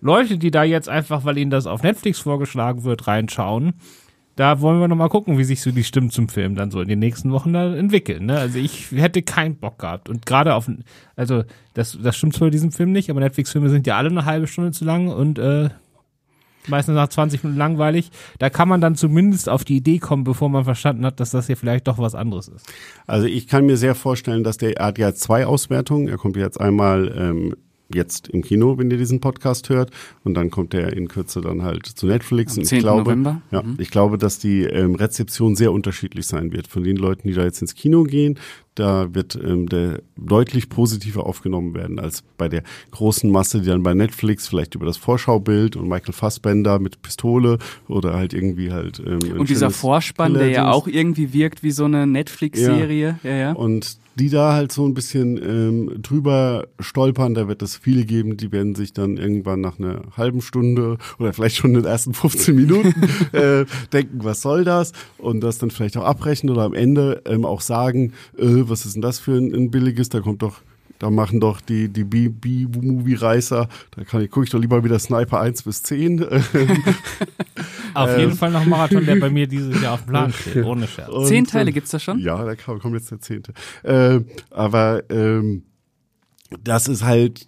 [0.00, 3.74] Leute, die da jetzt einfach, weil ihnen das auf Netflix vorgeschlagen wird, reinschauen,
[4.36, 6.80] da wollen wir noch mal gucken, wie sich so die Stimmen zum Film dann so
[6.80, 8.26] in den nächsten Wochen da entwickeln.
[8.26, 8.38] Ne?
[8.38, 10.08] Also ich hätte keinen Bock gehabt.
[10.08, 10.70] Und gerade auf,
[11.16, 14.24] also das, das stimmt zwar in diesem Film nicht, aber Netflix-Filme sind ja alle eine
[14.24, 15.68] halbe Stunde zu lang und äh,
[16.68, 18.10] meistens nach 20 Minuten langweilig.
[18.38, 21.46] Da kann man dann zumindest auf die Idee kommen, bevor man verstanden hat, dass das
[21.46, 22.66] hier vielleicht doch was anderes ist.
[23.06, 26.08] Also ich kann mir sehr vorstellen, dass der, er hat ja zwei Auswertungen.
[26.08, 27.54] Er kommt jetzt einmal ähm,
[27.94, 29.90] jetzt im Kino, wenn ihr diesen Podcast hört.
[30.24, 32.54] Und dann kommt er in Kürze dann halt zu Netflix.
[32.54, 32.78] Am und 10.
[32.78, 33.42] ich glaube, November.
[33.50, 33.74] Ja, Mhm.
[33.78, 36.68] ich glaube, dass die ähm, Rezeption sehr unterschiedlich sein wird.
[36.68, 38.38] Von den Leuten, die da jetzt ins Kino gehen,
[38.74, 43.82] da wird ähm, der deutlich positiver aufgenommen werden als bei der großen Masse, die dann
[43.82, 47.58] bei Netflix vielleicht über das Vorschaubild und Michael Fassbender mit Pistole
[47.88, 51.84] oder halt irgendwie halt ähm, Und dieser Vorspann, der ja auch irgendwie wirkt wie so
[51.84, 53.18] eine Netflix-Serie.
[53.22, 53.52] Ja, ja.
[53.52, 58.36] Und die da halt so ein bisschen ähm, drüber stolpern, da wird es viele geben,
[58.36, 62.12] die werden sich dann irgendwann nach einer halben Stunde oder vielleicht schon in den ersten
[62.12, 62.94] 15 Minuten
[63.32, 64.92] äh, denken, was soll das?
[65.18, 68.94] Und das dann vielleicht auch abbrechen oder am Ende ähm, auch sagen, äh, was ist
[68.94, 70.08] denn das für ein, ein billiges?
[70.08, 70.60] Da kommt doch
[71.02, 75.40] da machen doch die, die B-Movie-Reißer, da kann ich, gucke ich doch lieber wieder Sniper
[75.40, 76.22] 1 bis 10.
[77.94, 78.20] Auf Ähm.
[78.20, 80.86] jeden Fall noch ein Marathon, der bei mir dieses Jahr auf dem Plan steht, ohne
[80.86, 81.08] Scherz.
[81.08, 82.20] Und, Zehn Teile gibt's da schon?
[82.20, 83.52] Ja, da kommt jetzt der zehnte.
[83.82, 84.20] Äh,
[84.50, 85.64] aber ähm,
[86.62, 87.46] das ist halt,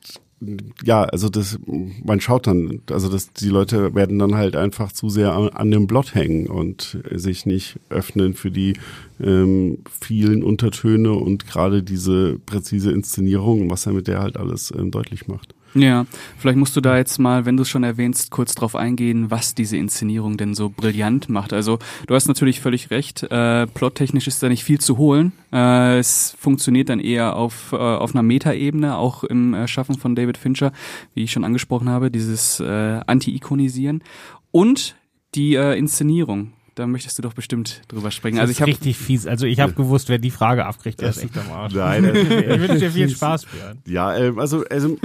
[0.85, 1.59] ja, also das,
[2.04, 5.70] man schaut dann, also das, die Leute werden dann halt einfach zu sehr an, an
[5.70, 8.74] dem Blot hängen und sich nicht öffnen für die
[9.20, 14.90] ähm, vielen Untertöne und gerade diese präzise Inszenierung, was er mit der halt alles ähm,
[14.90, 15.54] deutlich macht.
[15.74, 16.06] Ja,
[16.38, 19.56] vielleicht musst du da jetzt mal, wenn du es schon erwähnst, kurz drauf eingehen, was
[19.56, 21.52] diese Inszenierung denn so brillant macht.
[21.52, 25.32] Also du hast natürlich völlig recht, äh, plottechnisch ist da nicht viel zu holen.
[25.52, 30.38] Äh, es funktioniert dann eher auf, äh, auf einer Metaebene, auch im Erschaffen von David
[30.38, 30.72] Fincher,
[31.14, 34.04] wie ich schon angesprochen habe, dieses äh, Anti-Ikonisieren.
[34.52, 34.94] Und
[35.34, 36.52] die äh, Inszenierung.
[36.74, 38.37] Da möchtest du doch bestimmt drüber sprechen.
[38.37, 39.26] Das Also ist ich habe richtig fies.
[39.26, 41.72] Also ich habe gewusst, wer die Frage abkriegt, der ist echt am Arsch.
[41.74, 43.78] Nein, ich wünsche dir viel Spaß, Björn.
[43.87, 44.96] Ja, ähm, also, also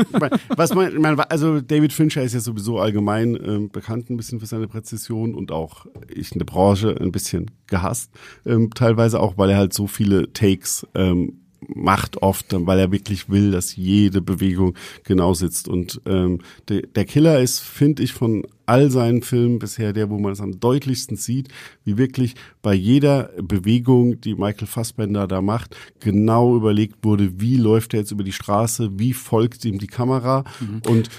[0.56, 4.48] was man, man, also David Fincher ist ja sowieso allgemein ähm, bekannt ein bisschen für
[4.48, 8.12] seine Präzision und auch ich in der Branche ein bisschen gehasst,
[8.46, 13.30] ähm, teilweise auch, weil er halt so viele Takes ähm, macht oft, weil er wirklich
[13.30, 15.68] will, dass jede Bewegung genau sitzt.
[15.68, 20.20] Und ähm, de, der Killer ist, finde ich, von all seinen Filmen bisher der, wo
[20.20, 21.50] man es am deutlichsten sieht,
[21.86, 27.94] wie wirklich bei jeder Bewegung, die Michael Fassbender da macht, genau überlegt wurde, wie läuft
[27.94, 30.44] er jetzt über die Straße, wie folgt ihm die Kamera
[30.88, 31.10] und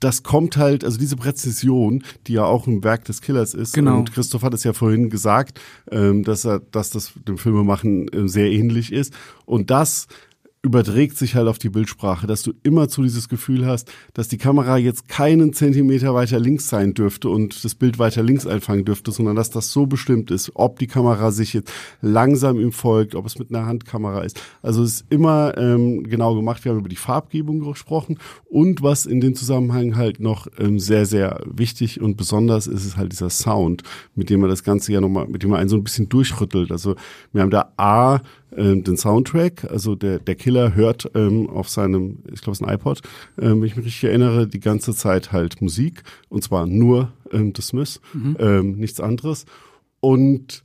[0.00, 3.74] das kommt halt, also diese Präzision, die ja auch ein Werk des Killers ist.
[3.74, 3.98] Genau.
[3.98, 8.28] Und Christoph hat es ja vorhin gesagt, ähm, dass er, dass das dem Filmemachen äh,
[8.28, 9.12] sehr ähnlich ist.
[9.44, 10.06] Und das
[10.62, 14.38] überträgt sich halt auf die Bildsprache, dass du immer zu dieses Gefühl hast, dass die
[14.38, 19.12] Kamera jetzt keinen Zentimeter weiter links sein dürfte und das Bild weiter links einfangen dürfte,
[19.12, 23.24] sondern dass das so bestimmt ist, ob die Kamera sich jetzt langsam ihm folgt, ob
[23.26, 24.40] es mit einer Handkamera ist.
[24.60, 26.64] Also es ist immer ähm, genau gemacht.
[26.64, 31.06] Wir haben über die Farbgebung gesprochen und was in dem Zusammenhang halt noch ähm, sehr,
[31.06, 33.84] sehr wichtig und besonders ist, ist halt dieser Sound,
[34.16, 36.72] mit dem man das Ganze ja nochmal, mit dem man einen so ein bisschen durchrüttelt.
[36.72, 36.96] Also
[37.32, 38.20] wir haben da A,
[38.56, 42.66] ähm, den Soundtrack, also der, der Killer hört ähm, auf seinem, ich glaube es ist
[42.66, 43.02] ein iPod,
[43.38, 47.52] ähm, wenn ich mich richtig erinnere, die ganze Zeit halt Musik und zwar nur ähm,
[47.54, 48.00] The Smiths,
[48.38, 49.44] ähm, nichts anderes.
[50.00, 50.64] Und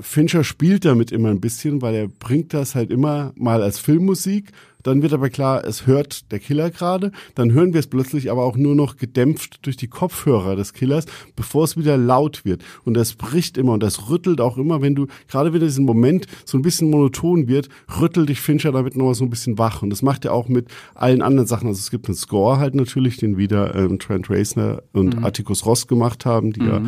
[0.00, 4.50] Fincher spielt damit immer ein bisschen, weil er bringt das halt immer mal als Filmmusik.
[4.82, 7.12] Dann wird aber klar, es hört der Killer gerade.
[7.34, 11.06] Dann hören wir es plötzlich aber auch nur noch gedämpft durch die Kopfhörer des Killers,
[11.36, 12.62] bevor es wieder laut wird.
[12.84, 16.26] Und das bricht immer und das rüttelt auch immer, wenn du, gerade wenn diesen Moment
[16.44, 17.68] so ein bisschen monoton wird,
[18.00, 19.82] rüttelt dich Fincher damit nochmal so ein bisschen wach.
[19.82, 21.68] Und das macht er auch mit allen anderen Sachen.
[21.68, 25.86] Also es gibt einen Score halt natürlich, den wieder ähm, Trent Reznor und Atticus Ross
[25.86, 26.80] gemacht haben, die ja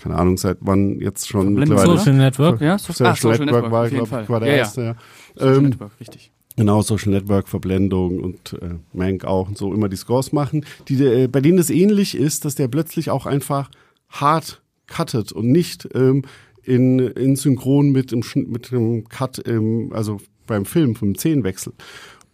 [0.00, 1.98] keine Ahnung, seit wann jetzt schon Verblendet, mittlerweile.
[1.98, 2.60] Social Network?
[2.62, 4.58] Ja, so, Social, ah, Social Network, Network, war, glaube ich, war der Ja, ja.
[4.60, 4.94] erste, ja.
[5.36, 6.32] Social Ähm, Network, richtig.
[6.56, 11.02] Genau, Social Network, Verblendung und äh, Mank auch und so immer die Scores machen, die,
[11.02, 13.70] äh, bei denen es ähnlich ist, dass der plötzlich auch einfach
[14.08, 16.22] hart cuttet und nicht ähm,
[16.62, 21.72] in, in Synchron mit dem, mit dem Cut, im, also beim Film, vom Szenenwechsel.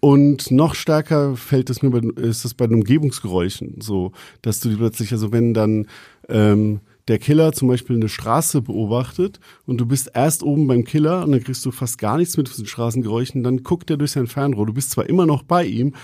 [0.01, 4.69] Und noch stärker fällt es mir bei, ist es bei den Umgebungsgeräuschen so, dass du
[4.69, 5.87] die plötzlich, also wenn dann
[6.29, 11.25] ähm, der Killer zum Beispiel eine Straße beobachtet und du bist erst oben beim Killer
[11.25, 14.27] und dann kriegst du fast gar nichts mit diesen Straßengeräuschen, dann guckt er durch sein
[14.27, 14.67] Fernrohr.
[14.67, 15.95] Du bist zwar immer noch bei ihm,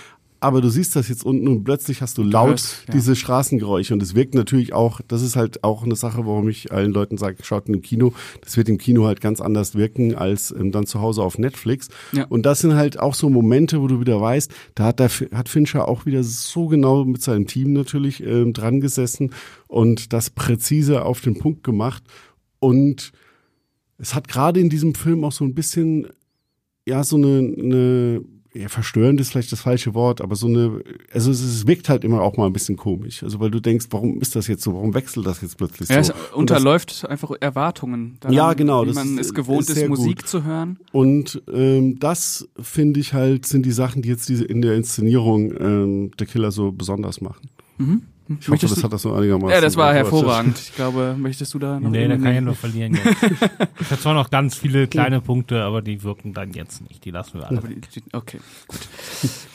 [0.43, 2.93] aber du siehst das jetzt unten und plötzlich hast du laut hörst, ja.
[2.93, 6.71] diese Straßengeräusche und es wirkt natürlich auch, das ist halt auch eine Sache, warum ich
[6.71, 10.15] allen Leuten sage, schaut in im Kino, das wird im Kino halt ganz anders wirken
[10.15, 11.89] als ähm, dann zu Hause auf Netflix.
[12.11, 12.25] Ja.
[12.25, 15.49] Und das sind halt auch so Momente, wo du wieder weißt, da hat, der, hat
[15.49, 19.33] Fincher auch wieder so genau mit seinem Team natürlich ähm, dran gesessen
[19.67, 22.03] und das präzise auf den Punkt gemacht.
[22.59, 23.11] und
[23.97, 26.07] es hat gerade in diesem Film auch so ein bisschen,
[26.85, 28.21] ja, so eine, eine
[28.55, 32.03] ja, verstörend ist vielleicht das falsche Wort, aber so eine, also es, es, wirkt halt
[32.03, 33.23] immer auch mal ein bisschen komisch.
[33.23, 34.73] Also weil du denkst, warum ist das jetzt so?
[34.75, 35.93] Warum wechselt das jetzt plötzlich so?
[35.93, 38.17] Ja, es unterläuft das, einfach Erwartungen.
[38.19, 38.85] Daran, ja, genau.
[38.85, 40.27] Wie man es gewohnt ist, ist Musik gut.
[40.27, 40.77] zu hören.
[40.91, 45.51] Und ähm, das finde ich halt, sind die Sachen, die jetzt diese in der Inszenierung
[45.59, 47.49] ähm, der Killer so besonders machen.
[47.79, 48.03] Mhm.
[48.39, 49.53] Ich hoffe, das hat das so einigermaßen.
[49.53, 50.57] Ja, das war hervorragend.
[50.57, 52.93] Ich glaube, möchtest du da noch Nee, da kann ich ja nur verlieren.
[53.79, 57.03] ich habe zwar noch ganz viele kleine Punkte, aber die wirken dann jetzt nicht.
[57.03, 57.61] Die lassen wir alle.
[58.13, 58.79] Okay, gut.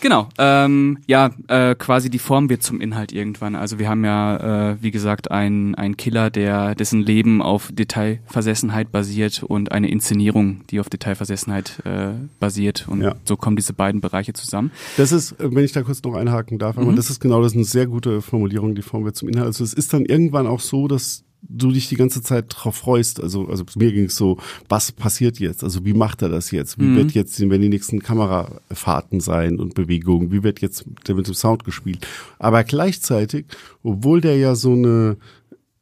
[0.00, 0.28] Genau.
[0.36, 3.54] Ähm, ja, äh, quasi die Form wird zum Inhalt irgendwann.
[3.54, 8.92] Also wir haben ja, äh, wie gesagt, einen, einen Killer, der dessen Leben auf Detailversessenheit
[8.92, 12.86] basiert und eine Inszenierung, die auf Detailversessenheit äh, basiert.
[12.86, 13.14] Und ja.
[13.24, 14.72] so kommen diese beiden Bereiche zusammen.
[14.98, 16.96] Das ist, wenn ich da kurz noch einhaken darf, aber mhm.
[16.96, 19.46] das ist genau das ist eine sehr gute Formulierung Formulierung, die Form wird zum Inhalt.
[19.46, 23.22] Also es ist dann irgendwann auch so, dass du dich die ganze Zeit drauf freust.
[23.22, 25.62] Also, also mir ging es so, was passiert jetzt?
[25.62, 26.78] Also wie macht er das jetzt?
[26.78, 26.96] Wie mhm.
[26.96, 31.34] wird jetzt, wenn die nächsten Kamerafahrten sein und Bewegungen, wie wird jetzt der mit dem
[31.34, 32.06] Sound gespielt?
[32.38, 33.46] Aber gleichzeitig,
[33.82, 35.16] obwohl der ja so eine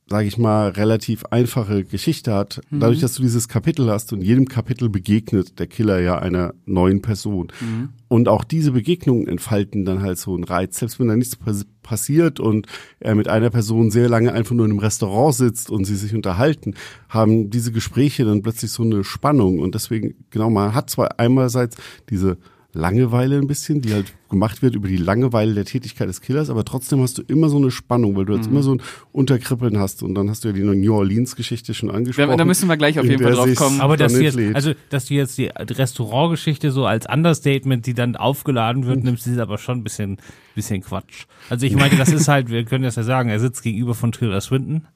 [0.08, 2.78] sage ich mal, relativ einfache Geschichte hat, mhm.
[2.78, 7.02] dadurch, dass du dieses Kapitel hast und jedem Kapitel begegnet der Killer ja einer neuen
[7.02, 7.48] Person.
[7.60, 7.88] Mhm.
[8.06, 11.36] Und auch diese Begegnungen entfalten dann halt so einen Reiz, selbst wenn da nichts
[11.82, 12.68] passiert und
[13.00, 16.14] er mit einer Person sehr lange einfach nur in einem Restaurant sitzt und sie sich
[16.14, 16.74] unterhalten,
[17.08, 19.58] haben diese Gespräche dann plötzlich so eine Spannung.
[19.58, 21.76] Und deswegen, genau, man hat zwar einerseits
[22.10, 22.38] diese
[22.76, 26.64] Langeweile ein bisschen, die halt gemacht wird über die Langeweile der Tätigkeit des Killers, aber
[26.64, 28.52] trotzdem hast du immer so eine Spannung, weil du jetzt mhm.
[28.52, 32.30] immer so ein Unterkribbeln hast und dann hast du ja die New Orleans-Geschichte schon angesprochen.
[32.30, 33.80] Da, da, müssen wir gleich auf jeden Fall drauf kommen.
[33.80, 38.16] Aber dass du jetzt, also, dass du jetzt die Restaurantgeschichte so als Understatement, die dann
[38.16, 39.04] aufgeladen wird, mhm.
[39.04, 40.18] nimmst, ist aber schon ein bisschen,
[40.54, 41.24] bisschen Quatsch.
[41.48, 44.12] Also ich meine, das ist halt, wir können das ja sagen, er sitzt gegenüber von
[44.12, 44.86] Tilda Swinton.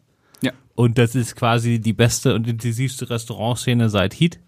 [0.43, 0.53] Ja.
[0.75, 4.39] Und das ist quasi die beste und intensivste Restaurantszene seit Heat.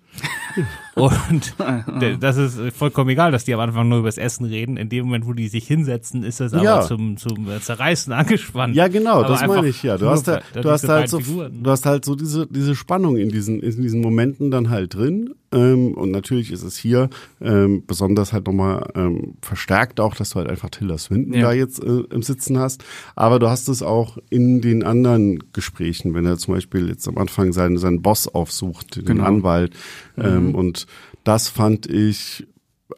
[0.94, 1.54] Und
[2.20, 4.76] das ist vollkommen egal, dass die am Anfang nur übers Essen reden.
[4.76, 6.82] In dem Moment, wo die sich hinsetzen, ist das aber ja.
[6.82, 8.74] zum, zum Zerreißen angespannt.
[8.74, 9.96] Ja, genau, aber das meine ich ja.
[9.96, 13.30] Du hast, da, du hast halt so, du hast halt so diese, diese Spannung in
[13.30, 15.34] diesen, in diesen Momenten dann halt drin.
[15.52, 20.36] Ähm, und natürlich ist es hier ähm, besonders halt nochmal ähm, verstärkt auch, dass du
[20.36, 21.42] halt einfach Tilda Swinton ja.
[21.42, 22.82] da jetzt äh, im Sitzen hast.
[23.16, 27.18] Aber du hast es auch in den anderen Gesprächen, wenn er zum Beispiel jetzt am
[27.18, 29.24] Anfang seinen, seinen Boss aufsucht, den genau.
[29.24, 29.74] Anwalt.
[30.16, 30.54] Ähm, mhm.
[30.54, 30.81] Und
[31.24, 32.46] das fand ich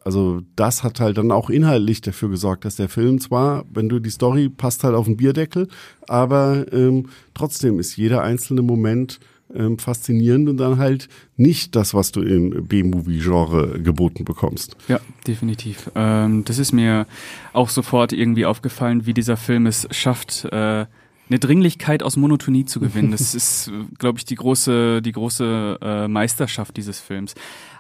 [0.05, 4.01] also das hat halt dann auch inhaltlich dafür gesorgt, dass der Film zwar, wenn du
[4.01, 5.69] die Story passt halt auf den Bierdeckel,
[6.09, 9.21] aber ähm, trotzdem ist jeder einzelne Moment
[9.55, 14.77] ähm, faszinierend und dann halt nicht das, was du im B-Movie-Genre geboten bekommst.
[14.89, 15.91] Ja, definitiv.
[15.95, 17.07] Ähm, das ist mir
[17.53, 20.87] auch sofort irgendwie aufgefallen, wie dieser Film es schafft, äh,
[21.29, 23.11] eine Dringlichkeit aus Monotonie zu gewinnen.
[23.11, 27.35] Das ist, glaube ich, die große, die große äh, Meisterschaft dieses Films.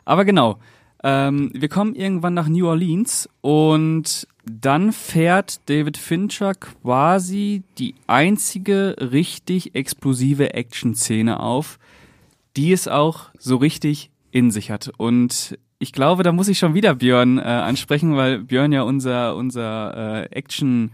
[0.04, 0.58] Aber genau,
[1.02, 8.96] ähm, wir kommen irgendwann nach New Orleans und dann fährt David Fincher quasi die einzige
[8.98, 11.78] richtig explosive Action-Szene auf,
[12.56, 14.90] die es auch so richtig in sich hat.
[14.96, 19.36] Und ich glaube, da muss ich schon wieder Björn äh, ansprechen, weil Björn ja unser,
[19.36, 20.90] unser äh, Action-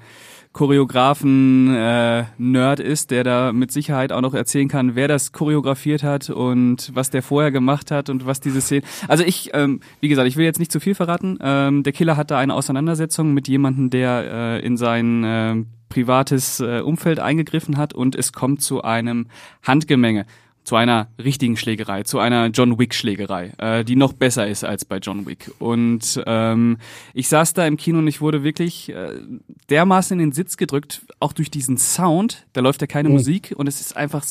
[0.53, 6.03] Choreografen äh, Nerd ist, der da mit Sicherheit auch noch erzählen kann, wer das choreografiert
[6.03, 8.83] hat und was der vorher gemacht hat und was diese Szene.
[9.07, 11.39] Also ich, ähm, wie gesagt, ich will jetzt nicht zu viel verraten.
[11.41, 15.55] Ähm, der Killer hat da eine Auseinandersetzung mit jemandem, der äh, in sein äh,
[15.89, 19.29] privates äh, Umfeld eingegriffen hat und es kommt zu einem
[19.63, 20.27] Handgemenge
[20.71, 24.99] zu einer richtigen Schlägerei, zu einer John Wick-Schlägerei, äh, die noch besser ist als bei
[24.99, 25.51] John Wick.
[25.59, 26.77] Und ähm,
[27.13, 29.15] ich saß da im Kino und ich wurde wirklich äh,
[29.69, 32.47] dermaßen in den Sitz gedrückt, auch durch diesen Sound.
[32.53, 33.17] Da läuft ja keine mhm.
[33.17, 34.25] Musik und es ist einfach,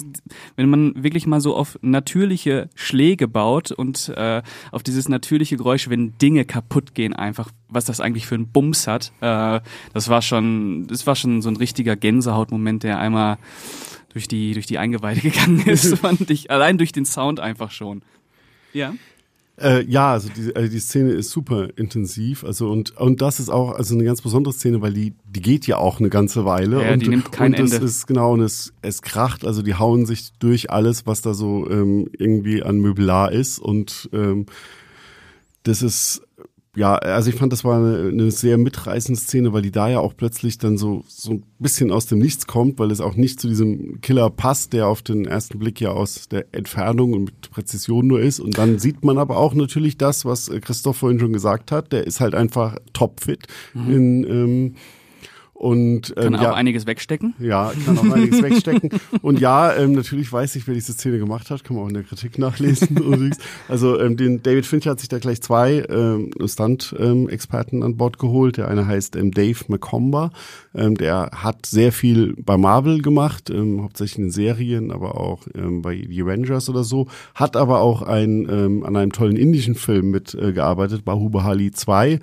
[0.55, 5.89] wenn man wirklich mal so auf natürliche Schläge baut und äh, auf dieses natürliche Geräusch,
[5.89, 9.11] wenn Dinge kaputt gehen, einfach was das eigentlich für einen Bums hat.
[9.19, 9.59] Äh,
[9.93, 13.39] das war schon, das war schon so ein richtiger Gänsehautmoment, der einmal
[14.09, 16.51] durch die, durch die Eingeweide gegangen ist, fand ich.
[16.51, 18.01] Allein durch den Sound einfach schon.
[18.73, 18.93] Ja.
[19.61, 23.49] Äh, ja, also die, also die Szene ist super intensiv, also und und das ist
[23.49, 26.81] auch also eine ganz besondere Szene, weil die die geht ja auch eine ganze Weile
[26.81, 27.75] ja, und die nimmt kein und Ende.
[27.75, 31.33] es ist genau und es es kracht, also die hauen sich durch alles, was da
[31.33, 34.45] so ähm, irgendwie an Möblar ist und ähm,
[35.63, 36.21] das ist
[36.79, 39.99] ja, also ich fand, das war eine, eine, sehr mitreißende Szene, weil die da ja
[39.99, 43.41] auch plötzlich dann so, so ein bisschen aus dem Nichts kommt, weil es auch nicht
[43.41, 47.51] zu diesem Killer passt, der auf den ersten Blick ja aus der Entfernung und mit
[47.51, 48.39] Präzision nur ist.
[48.39, 51.91] Und dann sieht man aber auch natürlich das, was Christoph vorhin schon gesagt hat.
[51.91, 53.93] Der ist halt einfach topfit mhm.
[53.93, 54.75] in, ähm,
[55.59, 57.35] Und Kann ähm, auch ja, einiges wegstecken.
[57.37, 58.91] ja, kann auch einiges wegstecken.
[59.21, 61.95] Und ja, ähm, natürlich weiß ich, wer diese Szene gemacht hat, kann man auch in
[61.95, 62.95] der Kritik nachlesen.
[62.95, 63.39] übrigens.
[63.67, 68.55] also ähm, den David Fincher hat sich da gleich zwei ähm, Stunt-Experten an Bord geholt.
[68.55, 70.31] Der eine heißt ähm, Dave McComber.
[70.73, 75.81] Ähm, der hat sehr viel bei Marvel gemacht, ähm, hauptsächlich in Serien, aber auch ähm,
[75.81, 77.07] bei The Avengers oder so.
[77.35, 82.13] Hat aber auch ein, ähm, an einem tollen indischen Film mitgearbeitet, äh, gearbeitet, Bahubali 2
[82.13, 82.19] ähm,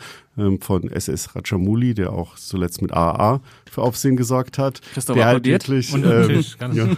[0.61, 4.81] von SS Rajamouli, der auch zuletzt mit AAA für Aufsehen gesorgt hat.
[4.93, 6.89] Christoph der halt wirklich, ähm, ja,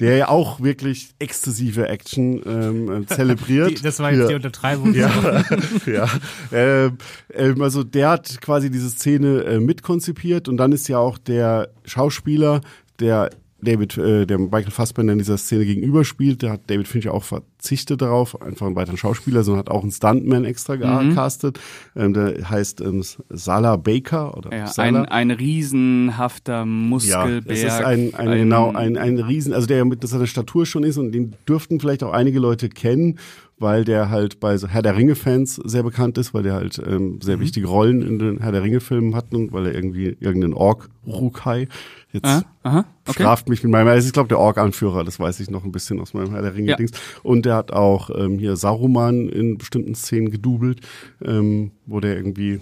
[0.00, 3.70] der ja auch wirklich exzessive Action ähm, äh, zelebriert.
[3.78, 4.28] Die, das war jetzt Ja.
[4.28, 4.94] die Untertreibung.
[4.94, 5.10] Ja,
[5.86, 6.08] ja.
[6.52, 6.98] Ähm,
[7.32, 11.70] ähm, also der hat quasi diese Szene äh, mitkonzipiert und dann ist ja auch der
[11.84, 12.60] Schauspieler,
[13.00, 13.30] der
[13.62, 17.24] David, äh, der Michael Fassbender in dieser Szene gegenüber spielt, der hat David Fincher auch
[17.24, 21.58] verzichtet darauf, einfach einen weiteren Schauspieler, sondern hat auch einen Stuntman extra gecastet.
[21.96, 25.02] Ähm, der heißt ähm, Salah Baker oder Ja, Salah.
[25.04, 27.44] ein, ein riesenhafter Ja, Muskelberg.
[27.46, 30.84] es ist ein, ein, ein- genau, ein, ein Riesen, also der mit seiner Statur schon
[30.84, 33.18] ist und den dürften vielleicht auch einige Leute kennen,
[33.58, 36.96] weil der halt bei so Herr der Ringe-Fans sehr bekannt ist, weil der halt ähm,
[37.14, 37.20] Mhm.
[37.22, 40.90] sehr wichtige Rollen in den Herr der Ringe-Filmen hat und weil er irgendwie irgendeinen Ork
[41.06, 41.68] Rukai
[42.16, 43.22] jetzt Ah, aha, okay.
[43.22, 46.00] straft mich mit meinem, also ich glaube der Ork-Anführer, das weiß ich noch ein bisschen
[46.00, 46.90] aus meinem Herr der Ringe-Dings.
[47.22, 50.80] Und der hat auch ähm, hier Saruman in bestimmten Szenen gedoubelt,
[51.24, 52.60] ähm, wo der irgendwie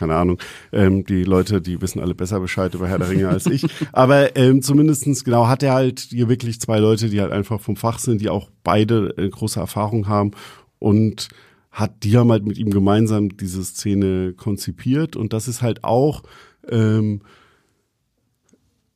[0.00, 0.38] keine Ahnung,
[0.72, 3.66] ähm, die Leute, die wissen alle besser Bescheid über Herr der Ringe als ich.
[3.92, 7.76] Aber ähm, zumindestens genau hat er halt hier wirklich zwei Leute, die halt einfach vom
[7.76, 10.30] Fach sind, die auch beide äh, große Erfahrung haben
[10.78, 11.28] und
[11.70, 16.22] hat die haben halt mit ihm gemeinsam diese Szene konzipiert und das ist halt auch
[16.68, 17.20] ähm,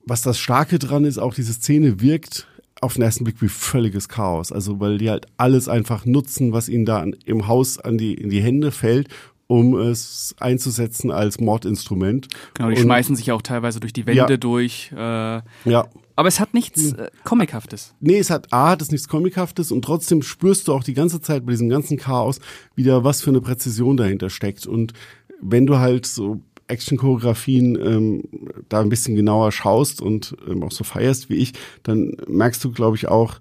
[0.06, 2.46] was das Starke dran ist, auch diese Szene wirkt
[2.80, 4.52] auf den ersten Blick wie völliges Chaos.
[4.52, 8.14] Also weil die halt alles einfach nutzen, was ihnen da an, im Haus an die,
[8.14, 9.08] in die Hände fällt,
[9.46, 12.28] um es einzusetzen als Mordinstrument.
[12.54, 14.36] Genau, die Und- schmeißen sich auch teilweise durch die Wände Ja.
[14.36, 14.90] durch.
[14.92, 15.86] Äh, Ja.
[16.16, 17.94] aber es hat nichts äh, Comichaftes.
[18.00, 21.20] Nee, es hat A, hat es nichts Comichaftes und trotzdem spürst du auch die ganze
[21.20, 22.40] Zeit bei diesem ganzen Chaos
[22.74, 24.66] wieder, was für eine Präzision dahinter steckt.
[24.66, 24.92] Und
[25.40, 26.40] wenn du halt so
[26.74, 28.24] Action-Choreografien ähm,
[28.68, 32.72] da ein bisschen genauer schaust und ähm, auch so feierst wie ich, dann merkst du,
[32.72, 33.38] glaube ich, auch,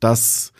[0.00, 0.52] dass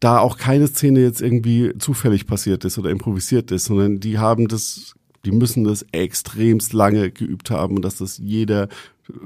[0.00, 4.48] da auch keine Szene jetzt irgendwie zufällig passiert ist oder improvisiert ist, sondern die haben
[4.48, 4.94] das,
[5.24, 8.68] die müssen das extremst lange geübt haben und dass das jeder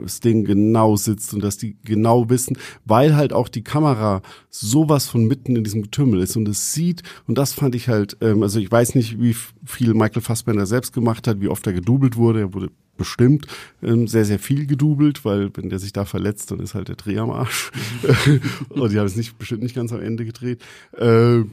[0.03, 5.09] das Ding genau sitzt und dass die genau wissen, weil halt auch die Kamera sowas
[5.09, 8.43] von mitten in diesem Getümmel ist und es sieht und das fand ich halt, ähm,
[8.43, 12.17] also ich weiß nicht, wie viel Michael Fassbender selbst gemacht hat, wie oft er gedoubelt
[12.17, 13.47] wurde, er wurde bestimmt
[13.83, 16.97] ähm, sehr, sehr viel gedoubelt, weil wenn der sich da verletzt, dann ist halt der
[16.97, 17.71] Dreh am Arsch.
[18.69, 20.61] und die haben es nicht, bestimmt nicht ganz am Ende gedreht.
[20.97, 21.45] Äh,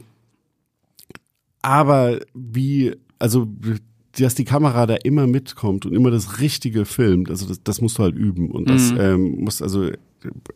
[1.62, 3.48] aber wie, also
[4.18, 7.98] dass die Kamera da immer mitkommt und immer das Richtige filmt, also das, das musst
[7.98, 8.50] du halt üben.
[8.50, 9.00] Und das Mhm.
[9.00, 9.90] ähm, muss, also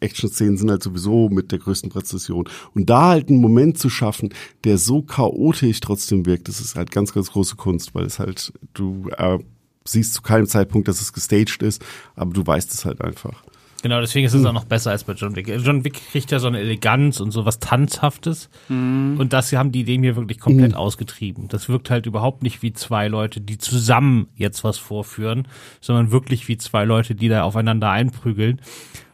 [0.01, 2.49] Action-Szenen sind halt sowieso mit der größten Präzision.
[2.75, 4.31] Und da halt einen Moment zu schaffen,
[4.65, 8.53] der so chaotisch trotzdem wirkt, das ist halt ganz, ganz große Kunst, weil es halt,
[8.75, 9.39] du äh,
[9.85, 11.83] siehst zu keinem Zeitpunkt, dass es gestaged ist,
[12.17, 13.43] aber du weißt es halt einfach.
[13.83, 15.49] Genau, deswegen ist es auch noch besser als bei John Wick.
[15.49, 18.51] John Wick kriegt ja so eine Eleganz und so was Tanzhaftes.
[19.19, 21.49] Und das haben die dem hier wirklich komplett ausgetrieben.
[21.49, 25.49] Das wirkt halt überhaupt nicht wie zwei Leute, die zusammen jetzt was vorführen,
[25.81, 28.61] sondern wirklich wie zwei Leute, die da aufeinander einprügeln.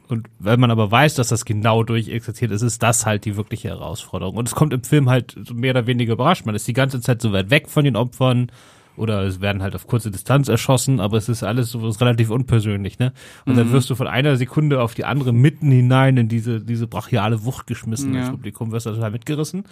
[0.08, 3.68] Und wenn man aber weiß, dass das genau durchexerziert ist, ist das halt die wirkliche
[3.68, 4.36] Herausforderung.
[4.36, 6.46] Und es kommt im Film halt mehr oder weniger überrascht.
[6.46, 8.50] Man ist die ganze Zeit so weit weg von den Opfern
[8.96, 12.30] oder es werden halt auf kurze Distanz erschossen, aber es ist alles so ist relativ
[12.30, 13.12] unpersönlich, ne?
[13.44, 16.86] Und dann wirst du von einer Sekunde auf die andere mitten hinein in diese, diese
[16.86, 18.20] brachiale Wucht geschmissen Ja.
[18.20, 19.64] ins Publikum, wirst du total mitgerissen.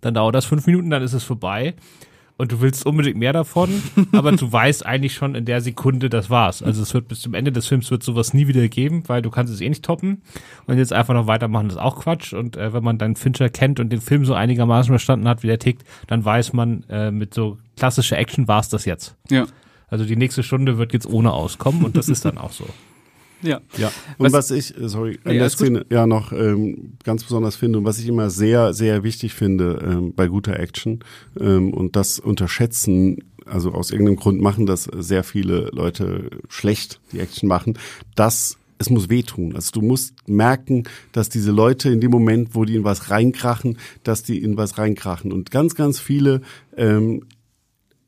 [0.00, 1.74] Dann dauert das fünf Minuten, dann ist es vorbei.
[2.40, 6.30] Und du willst unbedingt mehr davon, aber du weißt eigentlich schon in der Sekunde, das
[6.30, 6.62] war's.
[6.62, 9.28] Also es wird bis zum Ende des Films wird sowas nie wieder geben, weil du
[9.28, 10.22] kannst es eh nicht toppen.
[10.66, 12.32] Und jetzt einfach noch weitermachen, das ist auch Quatsch.
[12.32, 15.48] Und äh, wenn man dann Fincher kennt und den Film so einigermaßen verstanden hat, wie
[15.48, 19.16] der tickt, dann weiß man, äh, mit so klassischer Action war's das jetzt.
[19.28, 19.44] Ja.
[19.88, 22.64] Also die nächste Stunde wird jetzt ohne auskommen und das ist dann auch so.
[23.42, 23.60] Ja.
[23.78, 23.90] Ja.
[24.18, 25.50] Und Was- was, ich, äh, sorry, an Nee, der.
[25.50, 29.78] Szene ja noch ähm, ganz besonders finde und was ich immer sehr, sehr wichtig finde
[29.84, 31.00] ähm, bei guter Action
[31.38, 37.20] ähm, und das unterschätzen, also aus irgendeinem Grund machen das sehr viele Leute schlecht, die
[37.20, 37.78] Action machen,
[38.14, 39.54] dass es muss wehtun.
[39.54, 43.76] Also du musst merken, dass diese Leute in dem Moment, wo die in was reinkrachen,
[44.04, 45.32] dass die in was reinkrachen.
[45.32, 46.40] Und ganz, ganz viele
[46.78, 47.24] ähm,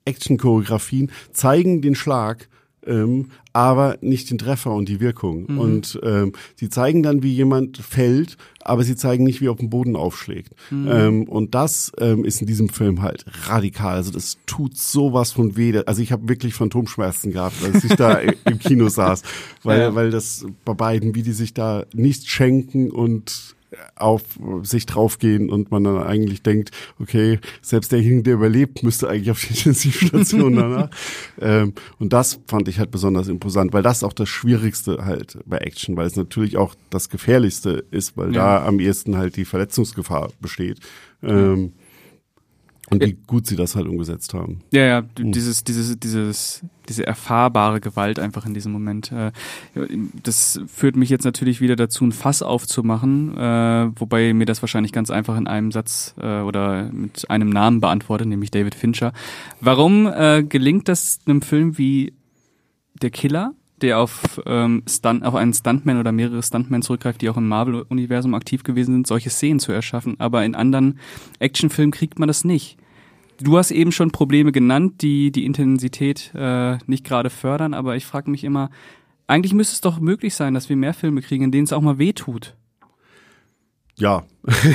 [0.07, 2.49] Action-Choreografien zeigen den Schlag
[2.87, 5.45] ähm, aber nicht den Treffer und die Wirkung.
[5.49, 5.59] Mhm.
[5.59, 9.59] Und ähm, sie zeigen dann, wie jemand fällt, aber sie zeigen nicht, wie er auf
[9.59, 10.53] dem Boden aufschlägt.
[10.71, 10.89] Mhm.
[10.91, 13.97] Ähm, und das ähm, ist in diesem Film halt radikal.
[13.97, 15.77] Also das tut sowas von weh.
[15.87, 18.15] Also ich habe wirklich Phantomschmerzen gehabt, als ich da
[18.45, 19.23] im Kino saß,
[19.63, 19.95] weil, Ja.
[19.95, 23.55] weil das bei beiden, wie die sich da nichts schenken und
[23.97, 24.23] auf
[24.63, 26.71] sich draufgehen und man dann eigentlich denkt,
[27.01, 30.91] okay, selbst derjenige, der überlebt, müsste eigentlich auf die Intensivstation danach.
[31.41, 35.59] ähm, und das fand ich halt besonders imposant, weil das auch das Schwierigste halt bei
[35.59, 38.61] Action, weil es natürlich auch das Gefährlichste ist, weil Ja.
[38.61, 40.79] da am ehesten halt die Verletzungsgefahr besteht.
[41.23, 41.73] Ähm,
[42.93, 44.61] und wie gut sie das halt umgesetzt haben.
[44.73, 49.11] Ja, ja, du- dieses, dieses, dieses, diese erfahrbare Gewalt einfach in diesem Moment.
[49.13, 49.33] Äh,
[50.23, 54.93] das führt mich jetzt natürlich wieder dazu, ein Fass aufzumachen, äh, wobei mir das wahrscheinlich
[54.93, 59.13] ganz einfach in einem Satz äh, oder mit einem Namen beantwortet, nämlich David Fincher.
[59.61, 60.05] Warum
[60.49, 62.13] gelingt das einem Film wie
[63.01, 67.37] Der Killer, der auf, ähm, Stunt, auf einen Stuntman oder mehrere Stuntmen zurückgreift, die auch
[67.37, 70.99] im Marvel-Universum aktiv gewesen sind, solche Szenen zu erschaffen, aber in anderen
[71.41, 72.77] Actionfilmen kriegt man das nicht.
[73.43, 78.07] Du hast eben schon Probleme genannt, die die Intensität äh, nicht gerade fördern, aber ich
[78.07, 78.71] frage mich immer,
[79.27, 81.81] eigentlich müsste es doch möglich sein, dass wir mehr Filme kriegen, in denen es auch
[81.81, 82.55] mal weh tut.
[83.97, 84.25] Ja,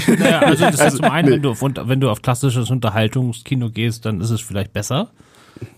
[0.08, 4.06] Naja, also das ist zum einen, wenn du, auf, wenn du auf klassisches Unterhaltungskino gehst,
[4.06, 5.12] dann ist es vielleicht besser.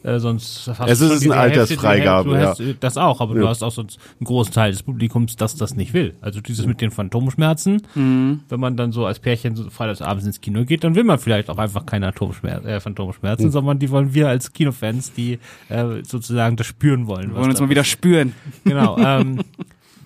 [0.03, 3.41] Äh, sonst hast Es du ist eine Altersfreigabe, Hälfte, hast, Das auch, aber Ja.
[3.41, 6.15] du hast auch sonst einen großen Teil des Publikums, das das nicht will.
[6.21, 8.41] Also dieses mit den Phantomschmerzen, Mhm.
[8.49, 11.49] wenn man dann so als Pärchen so freitagsabends ins Kino geht, dann will man vielleicht
[11.49, 13.51] auch einfach keine Atomschmerzen, äh, Phantomschmerzen, Mhm.
[13.51, 17.30] sondern die wollen wir als Kinofans, die äh, sozusagen das spüren wollen.
[17.32, 18.34] Wir wollen uns mal wieder spüren.
[18.63, 18.97] Genau.
[19.05, 19.39] Ähm,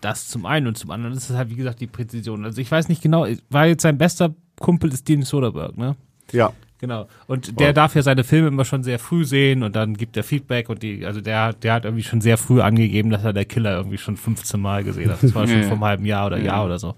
[0.01, 2.43] das zum einen und zum anderen ist es halt, wie gesagt, die Präzision.
[2.45, 5.95] Also ich weiß nicht genau, war jetzt sein bester Kumpel ist Steven Soderbergh, ne?
[6.31, 6.51] ja.
[6.83, 7.07] Genau.
[7.27, 7.73] Und der Wow.
[7.75, 10.83] darf ja seine Filme immer schon sehr früh sehen und dann gibt er Feedback und
[10.83, 13.97] die, also der, der hat irgendwie schon sehr früh angegeben, dass er der Killer irgendwie
[13.97, 15.23] schon 15 Mal gesehen hat.
[15.23, 16.43] Das war schon Ja, vor einem halben Jahr oder Ja.
[16.43, 16.93] Jahr oder so.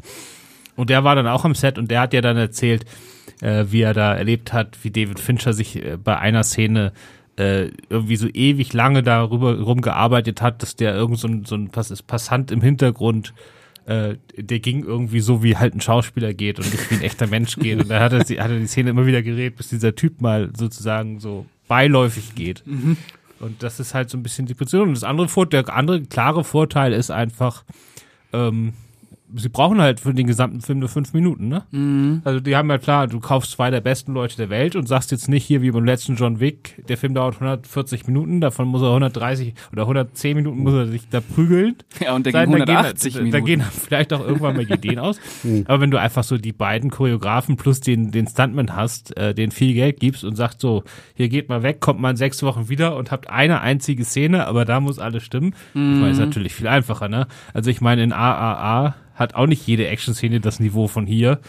[0.76, 2.84] Und der war dann auch am Set und der hat ja dann erzählt,
[3.42, 6.92] äh, wie er da erlebt hat, wie David Fincher sich äh, bei einer Szene
[7.38, 11.70] äh, irgendwie so ewig lange darüber rumgearbeitet hat, dass der irgend so ein, so ein
[11.70, 13.36] Pass Passant im Hintergrund
[13.86, 17.28] äh, der ging irgendwie so, wie halt ein Schauspieler geht und nicht wie ein echter
[17.28, 17.80] Mensch geht.
[17.80, 20.50] Und da hat er, hat er die Szene immer wieder geredet, bis dieser Typ mal
[20.58, 22.64] sozusagen so beiläufig geht.
[23.40, 24.88] Und das ist halt so ein bisschen die Position.
[24.90, 27.64] Und das andere, der andere klare Vorteil ist einfach,
[28.34, 28.74] ähm,
[29.36, 31.64] sie brauchen halt für den gesamten Film nur fünf Minuten, ne?
[31.72, 32.22] Mhm.
[32.24, 35.12] Also die haben ja klar, du kaufst zwei der besten Leute der Welt und sagst
[35.12, 38.82] jetzt nicht hier wie beim letzten John Wick, der Film dauert 140 Minuten, davon muss
[38.82, 41.76] er 130 oder 110 Minuten muss er sich da prügeln.
[42.00, 43.32] Ja, und der Sein, ging da gehen- 180 da, Minuten.
[43.32, 45.20] Da gehen vielleicht auch irgendwann mal Ideen aus.
[45.66, 49.52] Aber wenn du einfach so die beiden Choreografen plus den, den Stuntman hast, äh, den
[49.52, 50.84] viel Geld gibst und sagst so,
[51.16, 54.46] hier geht mal weg, kommt mal in sechs Wochen wieder und habt eine einzige Szene,
[54.46, 55.56] aber da muss alles stimmen.
[55.74, 57.28] Ich meine, ist natürlich viel einfacher, ne?
[57.54, 61.40] Also ich meine, in AAA hat auch nicht jede Action-Szene das Niveau von hier.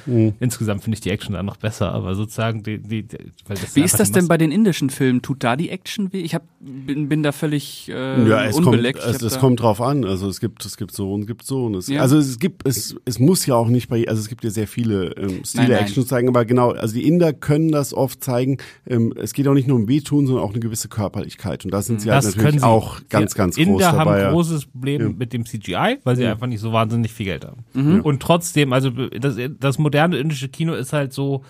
[0.41, 3.77] Insgesamt finde ich die Action da noch besser, aber sozusagen die, die, die weil das
[3.77, 5.21] Wie ist das denn bei den indischen Filmen?
[5.21, 6.21] Tut da die Action weh?
[6.21, 9.01] Ich hab, bin, bin da völlig äh, Ja, es kommt, unbeleckt.
[9.01, 10.05] Ich es, es da- kommt drauf an.
[10.05, 12.01] Also es gibt, es gibt so und es gibt so und es, Ja.
[12.03, 14.69] also es gibt, es, es muss ja auch nicht bei, also es gibt ja sehr
[14.69, 15.81] viele ähm, Stile Nein, nein.
[15.83, 18.59] Action zeigen, aber genau, also die Inder können das oft zeigen.
[18.87, 21.83] Ähm, es geht auch nicht nur um Wehtun, sondern auch eine gewisse Körperlichkeit und da
[21.83, 24.15] sind sie halt Das natürlich auch ganz, ganz Inder groß haben dabei.
[24.17, 24.31] ein ja.
[24.31, 25.09] großes Problem Ja.
[25.09, 27.56] mit dem CGI, weil sie einfach nicht so wahnsinnig viel Geld haben.
[27.75, 28.01] Mhm.
[28.01, 31.45] Und trotzdem, also das, das moderne indische Kino ist halt so,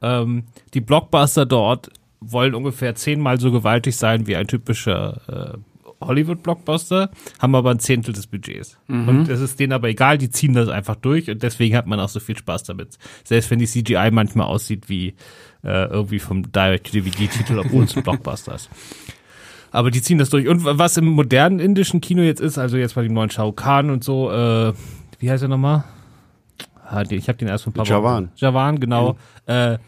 [0.00, 0.44] ähm,
[0.74, 1.90] die Blockbuster dort
[2.20, 5.58] wollen ungefähr zehnmal so gewaltig sein wie ein typischer äh,
[6.06, 8.78] Hollywood-Blockbuster, haben aber ein Zehntel des Budgets.
[8.88, 12.00] Und es ist denen aber egal, die ziehen das einfach durch und deswegen hat man
[12.00, 12.98] auch so viel Spaß damit.
[13.24, 15.14] Selbst wenn die CGI manchmal aussieht wie
[15.64, 18.68] äh, irgendwie vom Direct-to-DVD-Titel, obwohl es ein Blockbuster ist.
[19.70, 20.48] Aber die ziehen das durch.
[20.48, 23.90] Und was im modernen indischen Kino jetzt ist, also jetzt bei dem neuen Shao Kahn
[23.90, 24.72] und so, äh,
[25.22, 25.84] wie heißt er nochmal?
[26.84, 28.24] Ah, Ich habe den erst vor ein paar Jawan.
[28.26, 28.32] Wochen.
[28.36, 29.16] Jawan, genau.
[29.46, 29.78] Äh,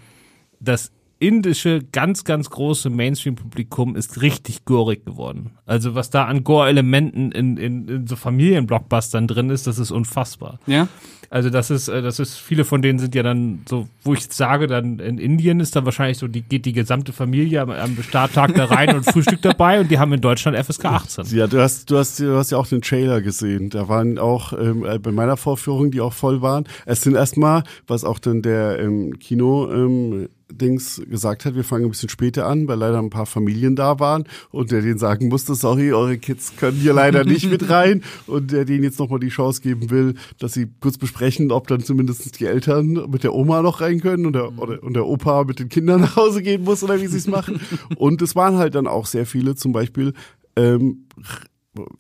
[0.61, 5.53] das indische, ganz, ganz große Mainstream-Publikum ist richtig gorig geworden.
[5.67, 10.59] Also was da an Gore-Elementen in, in, in so Familienblockbustern drin ist, das ist unfassbar.
[10.67, 10.89] Ja?
[11.31, 14.33] Also das ist, äh, das ist, viele von denen sind ja dann so, wo ich
[14.33, 18.01] sage, dann in Indien ist dann wahrscheinlich so, die geht die gesamte Familie am, am
[18.03, 21.25] Starttag da rein und Frühstück dabei und die haben in Deutschland FSK 18.
[21.37, 23.71] Ja, du hast, du hast, du hast ja auch den Trailer gesehen.
[23.71, 26.67] Da waren auch ähm, äh, bei meiner Vorführung, die auch voll waren.
[26.87, 30.29] Es sind erstmal, was auch dann der ähm, Kino ähm,
[30.59, 33.99] Dings gesagt hat, wir fangen ein bisschen später an, weil leider ein paar Familien da
[34.01, 34.25] waren.
[34.51, 38.03] Und der denen sagen musste, sorry, eure Kids können hier leider nicht mit rein.
[38.27, 41.81] Und der denen jetzt nochmal die Chance geben will, dass sie kurz besprechen, ob dann
[41.81, 45.45] zumindest die Eltern mit der Oma noch rein können und der, oder, und der Opa
[45.45, 47.61] mit den Kindern nach Hause gehen muss oder wie sie es machen.
[47.97, 50.15] Und es waren halt dann auch sehr viele zum Beispiel
[50.57, 51.07] ähm,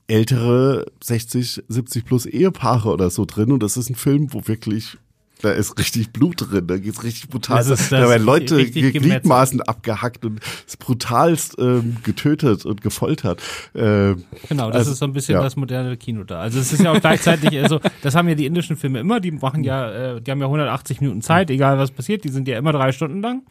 [0.07, 3.52] ältere 60, 70 plus Ehepaare oder so drin.
[3.52, 4.98] Und das ist ein Film, wo wirklich
[5.45, 7.59] da ist richtig Blut drin, da geht's richtig brutal.
[7.59, 10.40] Das ist- das da werden Leute Gliedmaßen abgehackt und
[10.78, 13.40] brutalst ähm, getötet und gefoltert.
[13.74, 15.42] Ähm, Genau, das Also, ist so ein bisschen ja.
[15.42, 16.40] das moderne Kino da.
[16.40, 19.30] Also es ist ja auch gleichzeitig, also das haben ja die indischen Filme immer, die
[19.32, 22.59] machen ja, äh, die haben ja 180 Minuten Zeit, egal was passiert, die sind ja
[22.59, 23.42] immer drei Stunden lang.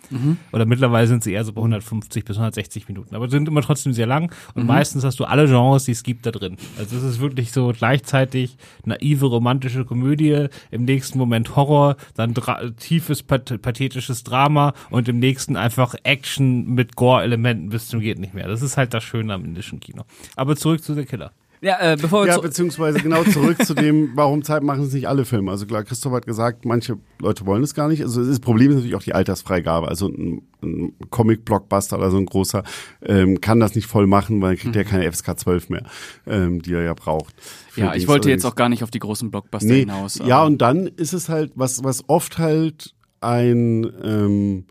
[0.52, 3.94] Oder mittlerweile sind sie eher so bei 150 bis 160 Minuten, aber sind immer trotzdem
[3.94, 6.58] sehr lang und meistens hast du alle Genres, die es gibt, da drin.
[6.78, 11.83] Also es ist wirklich so gleichzeitig naive romantische Komödie, im nächsten Moment Horror,
[12.16, 18.00] dann dra tiefes path pathetisches Drama und im nächsten einfach Action mit Gore-Elementen bis zum
[18.00, 18.48] geht nicht mehr.
[18.48, 20.04] Das ist halt das Schöne am indischen Kino.
[20.36, 21.32] Aber zurück zu The Killer.
[21.64, 25.08] Ja, äh, bevor wir ja, beziehungsweise genau zurück zu dem, warum Zeit machen es nicht
[25.08, 25.50] alle Filme.
[25.50, 28.04] Also klar, Christoph hat gesagt, manche Leute wollen es gar nicht.
[28.04, 29.88] Also das Problem ist natürlich auch die Altersfreigabe.
[29.88, 32.64] Also ein, ein Comic-Blockbuster oder so ein großer
[33.02, 35.84] ähm, kann das nicht voll machen, weil dann kriegt er keine FSK 12 mehr,
[36.28, 37.34] ähm, die er ja braucht.
[37.78, 40.20] Ja, ich wollte jetzt auch gar nicht auf die großen Blockbuster Nee, hinaus.
[40.24, 44.66] ja, und dann ist es halt, was, was oft halt ein, ähm, ein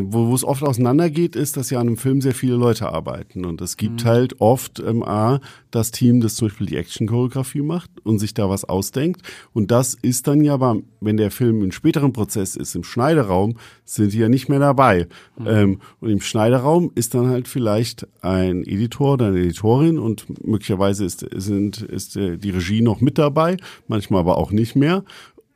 [0.00, 3.44] wo, wo es oft auseinandergeht, ist, dass ja an einem Film sehr viele Leute arbeiten.
[3.44, 7.90] Und es gibt halt oft ähm, A, das Team, das zum Beispiel die Action-Choreografie macht
[8.04, 9.22] und sich da was ausdenkt.
[9.52, 13.56] Und das ist dann ja, beim, wenn der Film im späteren Prozess ist, im Schneideraum,
[13.84, 15.06] sind die ja nicht mehr dabei.
[15.44, 21.04] Ähm, und im Schneideraum ist dann halt vielleicht ein Editor oder eine Editorin und möglicherweise
[21.04, 25.04] ist, sind, ist äh, die Regie noch mit dabei, manchmal aber auch nicht mehr.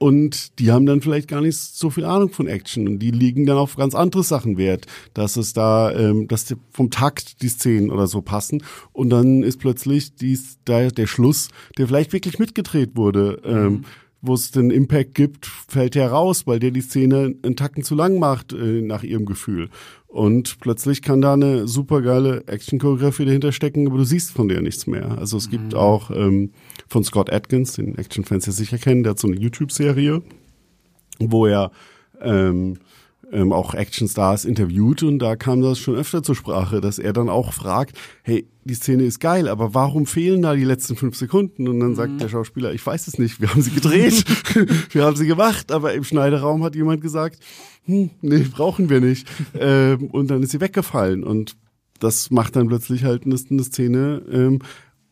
[0.02, 2.88] Und die haben dann vielleicht gar nicht so viel Ahnung von Action.
[2.88, 6.56] Und die liegen dann auf ganz andere Sachen wert, dass es da, ähm, dass die,
[6.72, 8.64] vom Takt die Szenen oder so passen.
[8.92, 13.84] Und dann ist plötzlich dies, da der Schluss, der vielleicht wirklich mitgedreht wurde, ähm,
[14.22, 17.94] wo es den Impact gibt, fällt der raus, weil der die Szene einen Tacken zu
[17.94, 19.68] lang macht äh, nach ihrem Gefühl.
[20.12, 24.86] Und plötzlich kann da eine supergeile Action-Choreografie dahinter stecken, aber du siehst von der nichts
[24.86, 25.16] mehr.
[25.16, 26.50] Also es gibt auch ähm,
[26.86, 30.20] von Scott Atkins, den Action-Fans ja sicher kennen, der hat so eine YouTube-Serie,
[31.18, 31.70] wo er
[32.20, 32.76] ähm,
[33.32, 37.28] ähm, auch Actionstars interviewt und da kam das schon öfter zur Sprache, dass er dann
[37.28, 41.66] auch fragt, hey, die Szene ist geil, aber warum fehlen da die letzten fünf Sekunden?
[41.66, 44.24] Und dann sagt der Schauspieler, ich weiß es nicht, wir haben sie gedreht,
[44.90, 47.40] wir haben sie gemacht, aber im Schneideraum hat jemand gesagt,
[47.84, 49.26] hm, nee, brauchen wir nicht.
[49.58, 51.56] ähm, und dann ist sie weggefallen und
[51.98, 54.58] das macht dann plötzlich halt eine, eine Szene ähm,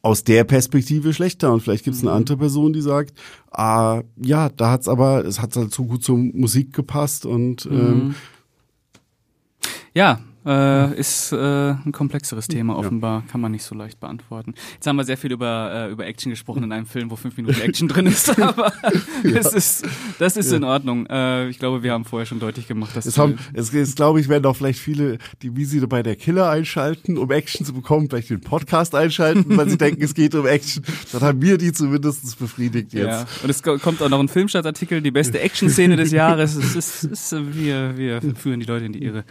[0.03, 1.53] aus der Perspektive schlechter.
[1.53, 3.13] Und vielleicht gibt es eine andere Person, die sagt,
[3.51, 8.15] ah, ja, da hat's aber, es hat halt so gut zur Musik gepasst und ähm,
[9.93, 14.55] Ja, äh, ist äh, ein komplexeres Thema offenbar, kann man nicht so leicht beantworten.
[14.75, 17.37] Jetzt haben wir sehr viel über, äh, über Action gesprochen in einem Film, wo fünf
[17.37, 18.73] Minuten Action drin ist, aber
[19.23, 19.87] das ist,
[20.19, 21.07] das ist in Ordnung.
[21.07, 24.21] Äh, ich glaube, wir haben vorher schon deutlich gemacht, dass es haben, es ist, glaube
[24.21, 27.73] ich, werden auch vielleicht viele, die wie sie bei der Killer einschalten, um Action zu
[27.75, 30.83] bekommen, vielleicht den Podcast einschalten, weil sie denken, es geht um Action.
[31.13, 33.07] Dann haben wir die zumindest befriedigt jetzt.
[33.07, 36.57] Ja, und es ko- kommt auch noch ein Filmstadtartikel, die beste Action-Szene des Jahres.
[36.57, 39.25] Es ist, es ist, äh, wir, wir führen die Leute in die Irre.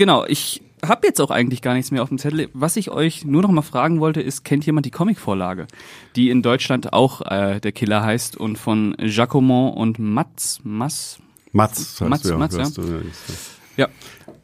[0.00, 2.48] Genau, ich habe jetzt auch eigentlich gar nichts mehr auf dem Zettel.
[2.54, 5.66] Was ich euch nur noch mal fragen wollte, ist, kennt jemand die Comicvorlage,
[6.16, 11.18] die in Deutschland auch äh, der Killer heißt und von Jacomont und Mats, Mass?
[11.52, 12.64] Mats, heißt Mats, ja, Mats, ja.
[12.70, 13.00] du, ja.
[13.76, 13.88] Ja.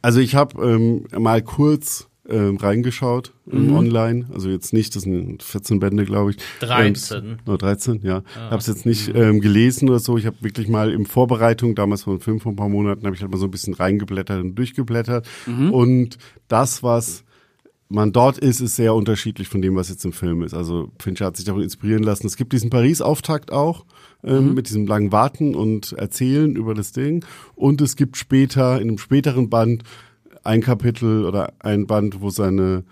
[0.02, 3.74] Also ich habe ähm, mal kurz ähm, reingeschaut Mhm.
[3.74, 6.36] online, also jetzt nicht, das sind 14 Bände, glaube ich.
[6.60, 7.24] 13.
[7.24, 8.22] Ähm, nur 13, ja.
[8.34, 10.18] Habe es jetzt nicht ähm, gelesen oder so.
[10.18, 13.14] Ich habe wirklich mal in Vorbereitung, damals vor einem Film vor ein paar Monaten, habe
[13.14, 15.28] ich halt mal so ein bisschen reingeblättert und durchgeblättert.
[15.46, 16.18] Und
[16.48, 17.22] das, was
[17.88, 20.54] man dort ist, ist sehr unterschiedlich von dem, was jetzt im Film ist.
[20.54, 22.26] Also Fincher hat sich davon inspirieren lassen.
[22.26, 23.84] Es gibt diesen Paris-Auftakt auch
[24.24, 27.24] ähm, mit diesem langen Warten und Erzählen über das Ding.
[27.54, 29.84] Und es gibt später, in einem späteren Band,
[30.46, 32.84] ein Kapitel oder ein Band, wo seine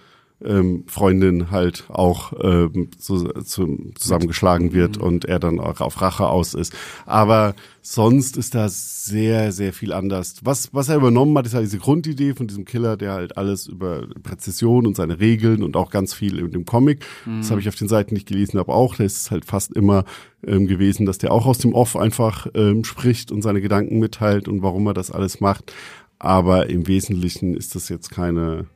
[0.44, 6.26] ähm, Freundin halt auch ähm, so, zu, zusammengeschlagen wird und er dann auch auf Rache
[6.28, 6.74] aus ist.
[7.07, 10.36] Aber sonst ist da sehr, sehr viel anders.
[10.42, 13.66] Was, was er übernommen hat, ist halt diese Grundidee von diesem Killer, der halt alles
[13.66, 17.05] über Präzision und seine Regeln und auch ganz viel in dem Comic.
[17.38, 18.96] Das habe ich auf den Seiten nicht gelesen, aber auch.
[18.96, 20.05] Da ist es halt fast immer
[20.46, 24.48] ähm, gewesen, dass der auch aus dem Off einfach ähm, spricht und seine Gedanken mitteilt
[24.48, 25.72] und warum er das alles macht.
[26.18, 28.66] Aber im Wesentlichen ist das jetzt keine,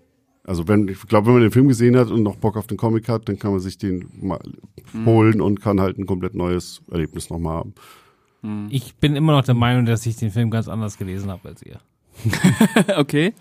[0.44, 2.76] also wenn, ich glaube, wenn man den Film gesehen hat und noch Bock auf den
[2.76, 4.40] Comic hat, dann kann man sich den mal
[5.06, 7.74] holen und kann halt ein komplett neues Erlebnis nochmal haben.
[8.70, 11.62] Ich bin immer noch der Meinung, dass ich den Film ganz anders gelesen habe als
[11.62, 11.80] ihr.
[12.96, 13.34] okay.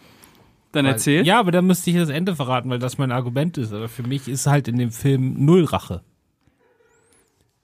[0.71, 1.25] Dann Weil- erzähl.
[1.25, 3.73] Ja, aber da müsste ich das Ende verraten, weil das mein Argument ist.
[3.73, 6.01] Aber für mich ist halt in dem Film null Rache.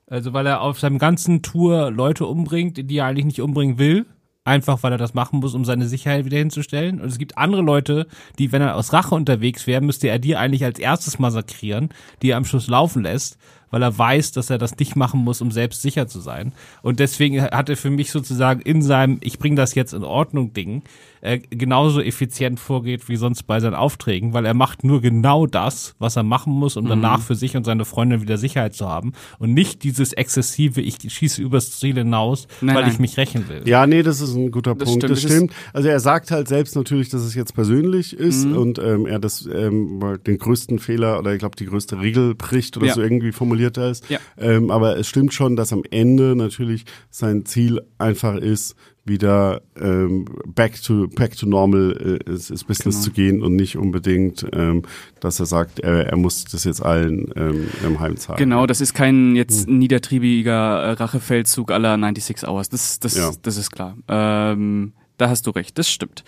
[0.07, 4.05] Also weil er auf seinem ganzen Tour Leute umbringt, die er eigentlich nicht umbringen will.
[4.45, 6.99] Einfach weil er das machen muss, um seine Sicherheit wiederhinzustellen.
[7.01, 8.07] Und es gibt andere Leute,
[8.39, 11.89] die, wenn er aus Rache unterwegs wäre, müsste er die eigentlich als erstes massakrieren,
[12.21, 13.37] die er am Schluss laufen lässt,
[13.73, 16.53] weil er weiß, dass er das nicht machen muss, um selbst sicher zu sein.
[16.83, 20.53] Und deswegen hat er für mich sozusagen in seinem Ich bring das jetzt in Ordnung
[20.53, 20.83] Ding
[21.21, 25.95] äh, genauso effizient vorgeht wie sonst bei seinen Aufträgen, weil er macht nur genau das,
[25.97, 29.13] was er machen muss, um danach für sich und seine Freundin wieder Sicherheit zu haben
[29.39, 32.91] und nicht dieses exzessive, ich schieße übers Ziel hinaus, Nein, weil nein.
[32.91, 33.61] ich mich rächen will.
[33.65, 35.03] Ja, nee, das ist ein guter Das Punkt.
[35.05, 35.53] stimmt, das stimmt.
[35.71, 38.57] Also er sagt halt selbst natürlich, dass es jetzt persönlich ist Mhm.
[38.57, 42.35] und ähm, er das ähm, mal den größten Fehler oder ich glaube die größte Regel
[42.35, 42.93] bricht oder Ja.
[42.95, 44.09] so irgendwie formuliert er ist.
[44.09, 44.19] Ja.
[44.37, 50.23] Ähm, aber es stimmt schon, dass am Ende natürlich sein Ziel einfach ist, wieder ähm,
[50.47, 53.03] back to back to normal äh, ins, ins Business Genau.
[53.03, 54.83] zu gehen und nicht unbedingt, ähm,
[55.19, 58.37] dass er sagt, er, er muss das jetzt allen ähm, im Heim zahlen.
[58.37, 59.79] Genau, das ist kein jetzt Hm.
[59.79, 62.69] niedertriebiger äh, Rachefeldzug aller 96 Hours.
[62.69, 63.31] Das, das, Ja.
[63.41, 63.97] das ist klar.
[64.07, 66.23] Ähm, da hast du recht, das stimmt.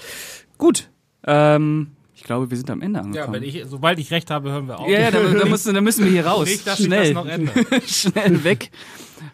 [0.58, 0.90] Gut.
[1.26, 1.92] Ähm,
[2.26, 3.34] glaube, wir sind am Ende Ja, angekommen.
[3.36, 4.90] wenn ich, sobald ich recht habe, hören wir auf.
[4.90, 6.46] ja, ja da, da, müssen, da müssen wir hier raus.
[6.50, 7.14] Nicht, dass Schnell.
[7.14, 7.82] das noch.
[7.88, 8.72] Schnell weg.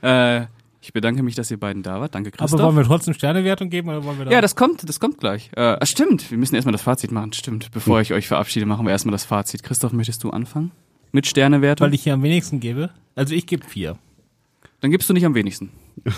[0.03, 0.45] Äh,
[0.83, 2.13] ich bedanke mich, dass ihr beiden da wart.
[2.15, 2.53] Danke, Christoph.
[2.59, 5.19] Aber wollen wir trotzdem Sternewertung geben oder wollen wir da ja, das kommt, das kommt
[5.19, 5.49] gleich.
[5.55, 7.33] Äh, stimmt, wir müssen erstmal das Fazit machen.
[7.33, 8.01] Stimmt, bevor Hm.
[8.03, 9.63] ich euch verabschiede, machen wir erstmal das Fazit.
[9.63, 10.71] Christoph, möchtest du anfangen?
[11.11, 11.85] Mit Sternewertung?
[11.87, 12.89] weil ich hier am wenigsten gebe?
[13.15, 13.97] Also ich gebe vier.
[14.79, 15.69] Dann gibst du nicht am wenigsten.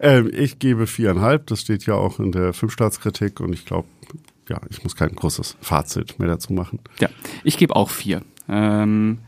[0.00, 3.88] Ähm, ich gebe viereinhalb, das steht ja auch in der Filmstaatskritik und ich glaube,
[4.48, 6.80] ja, ich muss kein großes Fazit mehr dazu machen.
[7.00, 7.08] Ja,
[7.42, 8.22] ich gebe auch vier.
[8.48, 9.18] Ähm,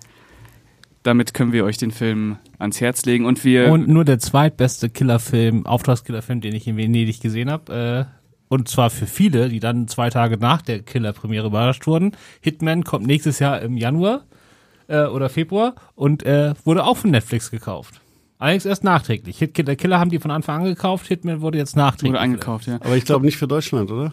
[1.02, 3.70] damit können wir euch den Film ans Herz legen und wir.
[3.70, 8.08] Und nur der zweitbeste Killerfilm, Auftragskillerfilm, den ich in Venedig gesehen habe.
[8.10, 8.16] Äh,
[8.48, 12.12] und zwar für viele, die dann zwei Tage nach der Killerpremiere überrascht wurden.
[12.40, 14.24] Hitman kommt nächstes Jahr im Januar
[14.88, 18.00] äh, oder Februar und äh, wurde auch von Netflix gekauft.
[18.38, 19.38] Allerdings erst nachträglich.
[19.38, 22.12] Hit der Killer haben die von Anfang an gekauft, Hitman wurde jetzt nachträglich.
[22.12, 22.76] wurde eingekauft, ja.
[22.76, 24.12] Aber ich glaube nicht für Deutschland, oder?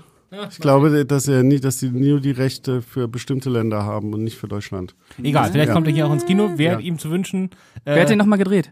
[0.49, 4.23] Ich glaube, dass er nie, dass sie nur die Rechte für bestimmte Länder haben und
[4.23, 4.95] nicht für Deutschland.
[5.21, 5.73] Egal, vielleicht Ja.
[5.73, 6.57] kommt er hier auch ins Kino.
[6.57, 6.79] Wäre Ja.
[6.79, 7.45] ihm zu wünschen.
[7.85, 8.71] Äh, Wer hat den nochmal gedreht?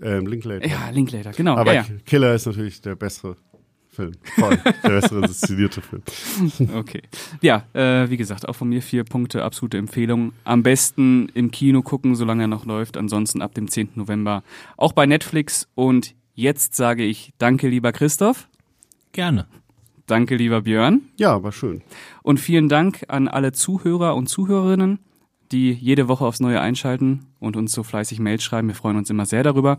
[0.00, 0.66] Ähm, Linklater.
[0.66, 1.56] Ja, Linklater, genau.
[1.56, 3.36] Aber ja, Killer ist natürlich der bessere
[3.88, 4.12] Film.
[4.38, 4.56] Voll.
[4.84, 6.02] der bessere inszenierte Film.
[6.74, 7.02] Okay.
[7.42, 10.32] Ja, äh, wie gesagt, auch von mir vier Punkte, absolute Empfehlung.
[10.44, 12.96] Am besten im Kino gucken, solange er noch läuft.
[12.96, 13.90] Ansonsten ab dem 10.
[13.96, 14.42] November
[14.76, 15.66] auch bei Netflix.
[15.74, 18.48] Und jetzt sage ich Danke, lieber Christoph.
[19.12, 19.46] Gerne.
[20.10, 21.02] Danke, lieber Björn.
[21.18, 21.82] Ja, war schön.
[22.22, 24.98] Und vielen Dank an alle Zuhörer und Zuhörerinnen,
[25.52, 28.66] die jede Woche aufs Neue einschalten und uns so fleißig Mails schreiben.
[28.66, 29.78] Wir freuen uns immer sehr darüber.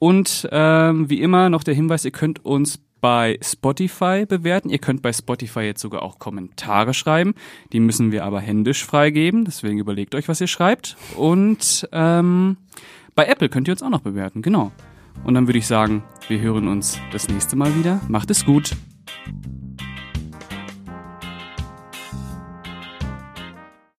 [0.00, 4.70] Und ähm, wie immer noch der Hinweis, ihr könnt uns bei Spotify bewerten.
[4.70, 7.34] Ihr könnt bei Spotify jetzt sogar auch Kommentare schreiben.
[7.72, 9.44] Die müssen wir aber händisch freigeben.
[9.44, 10.96] Deswegen überlegt euch, was ihr schreibt.
[11.16, 12.56] Und ähm,
[13.14, 14.42] bei Apple könnt ihr uns auch noch bewerten.
[14.42, 14.72] Genau.
[15.22, 18.00] Und dann würde ich sagen, wir hören uns das nächste Mal wieder.
[18.08, 18.76] Macht es gut.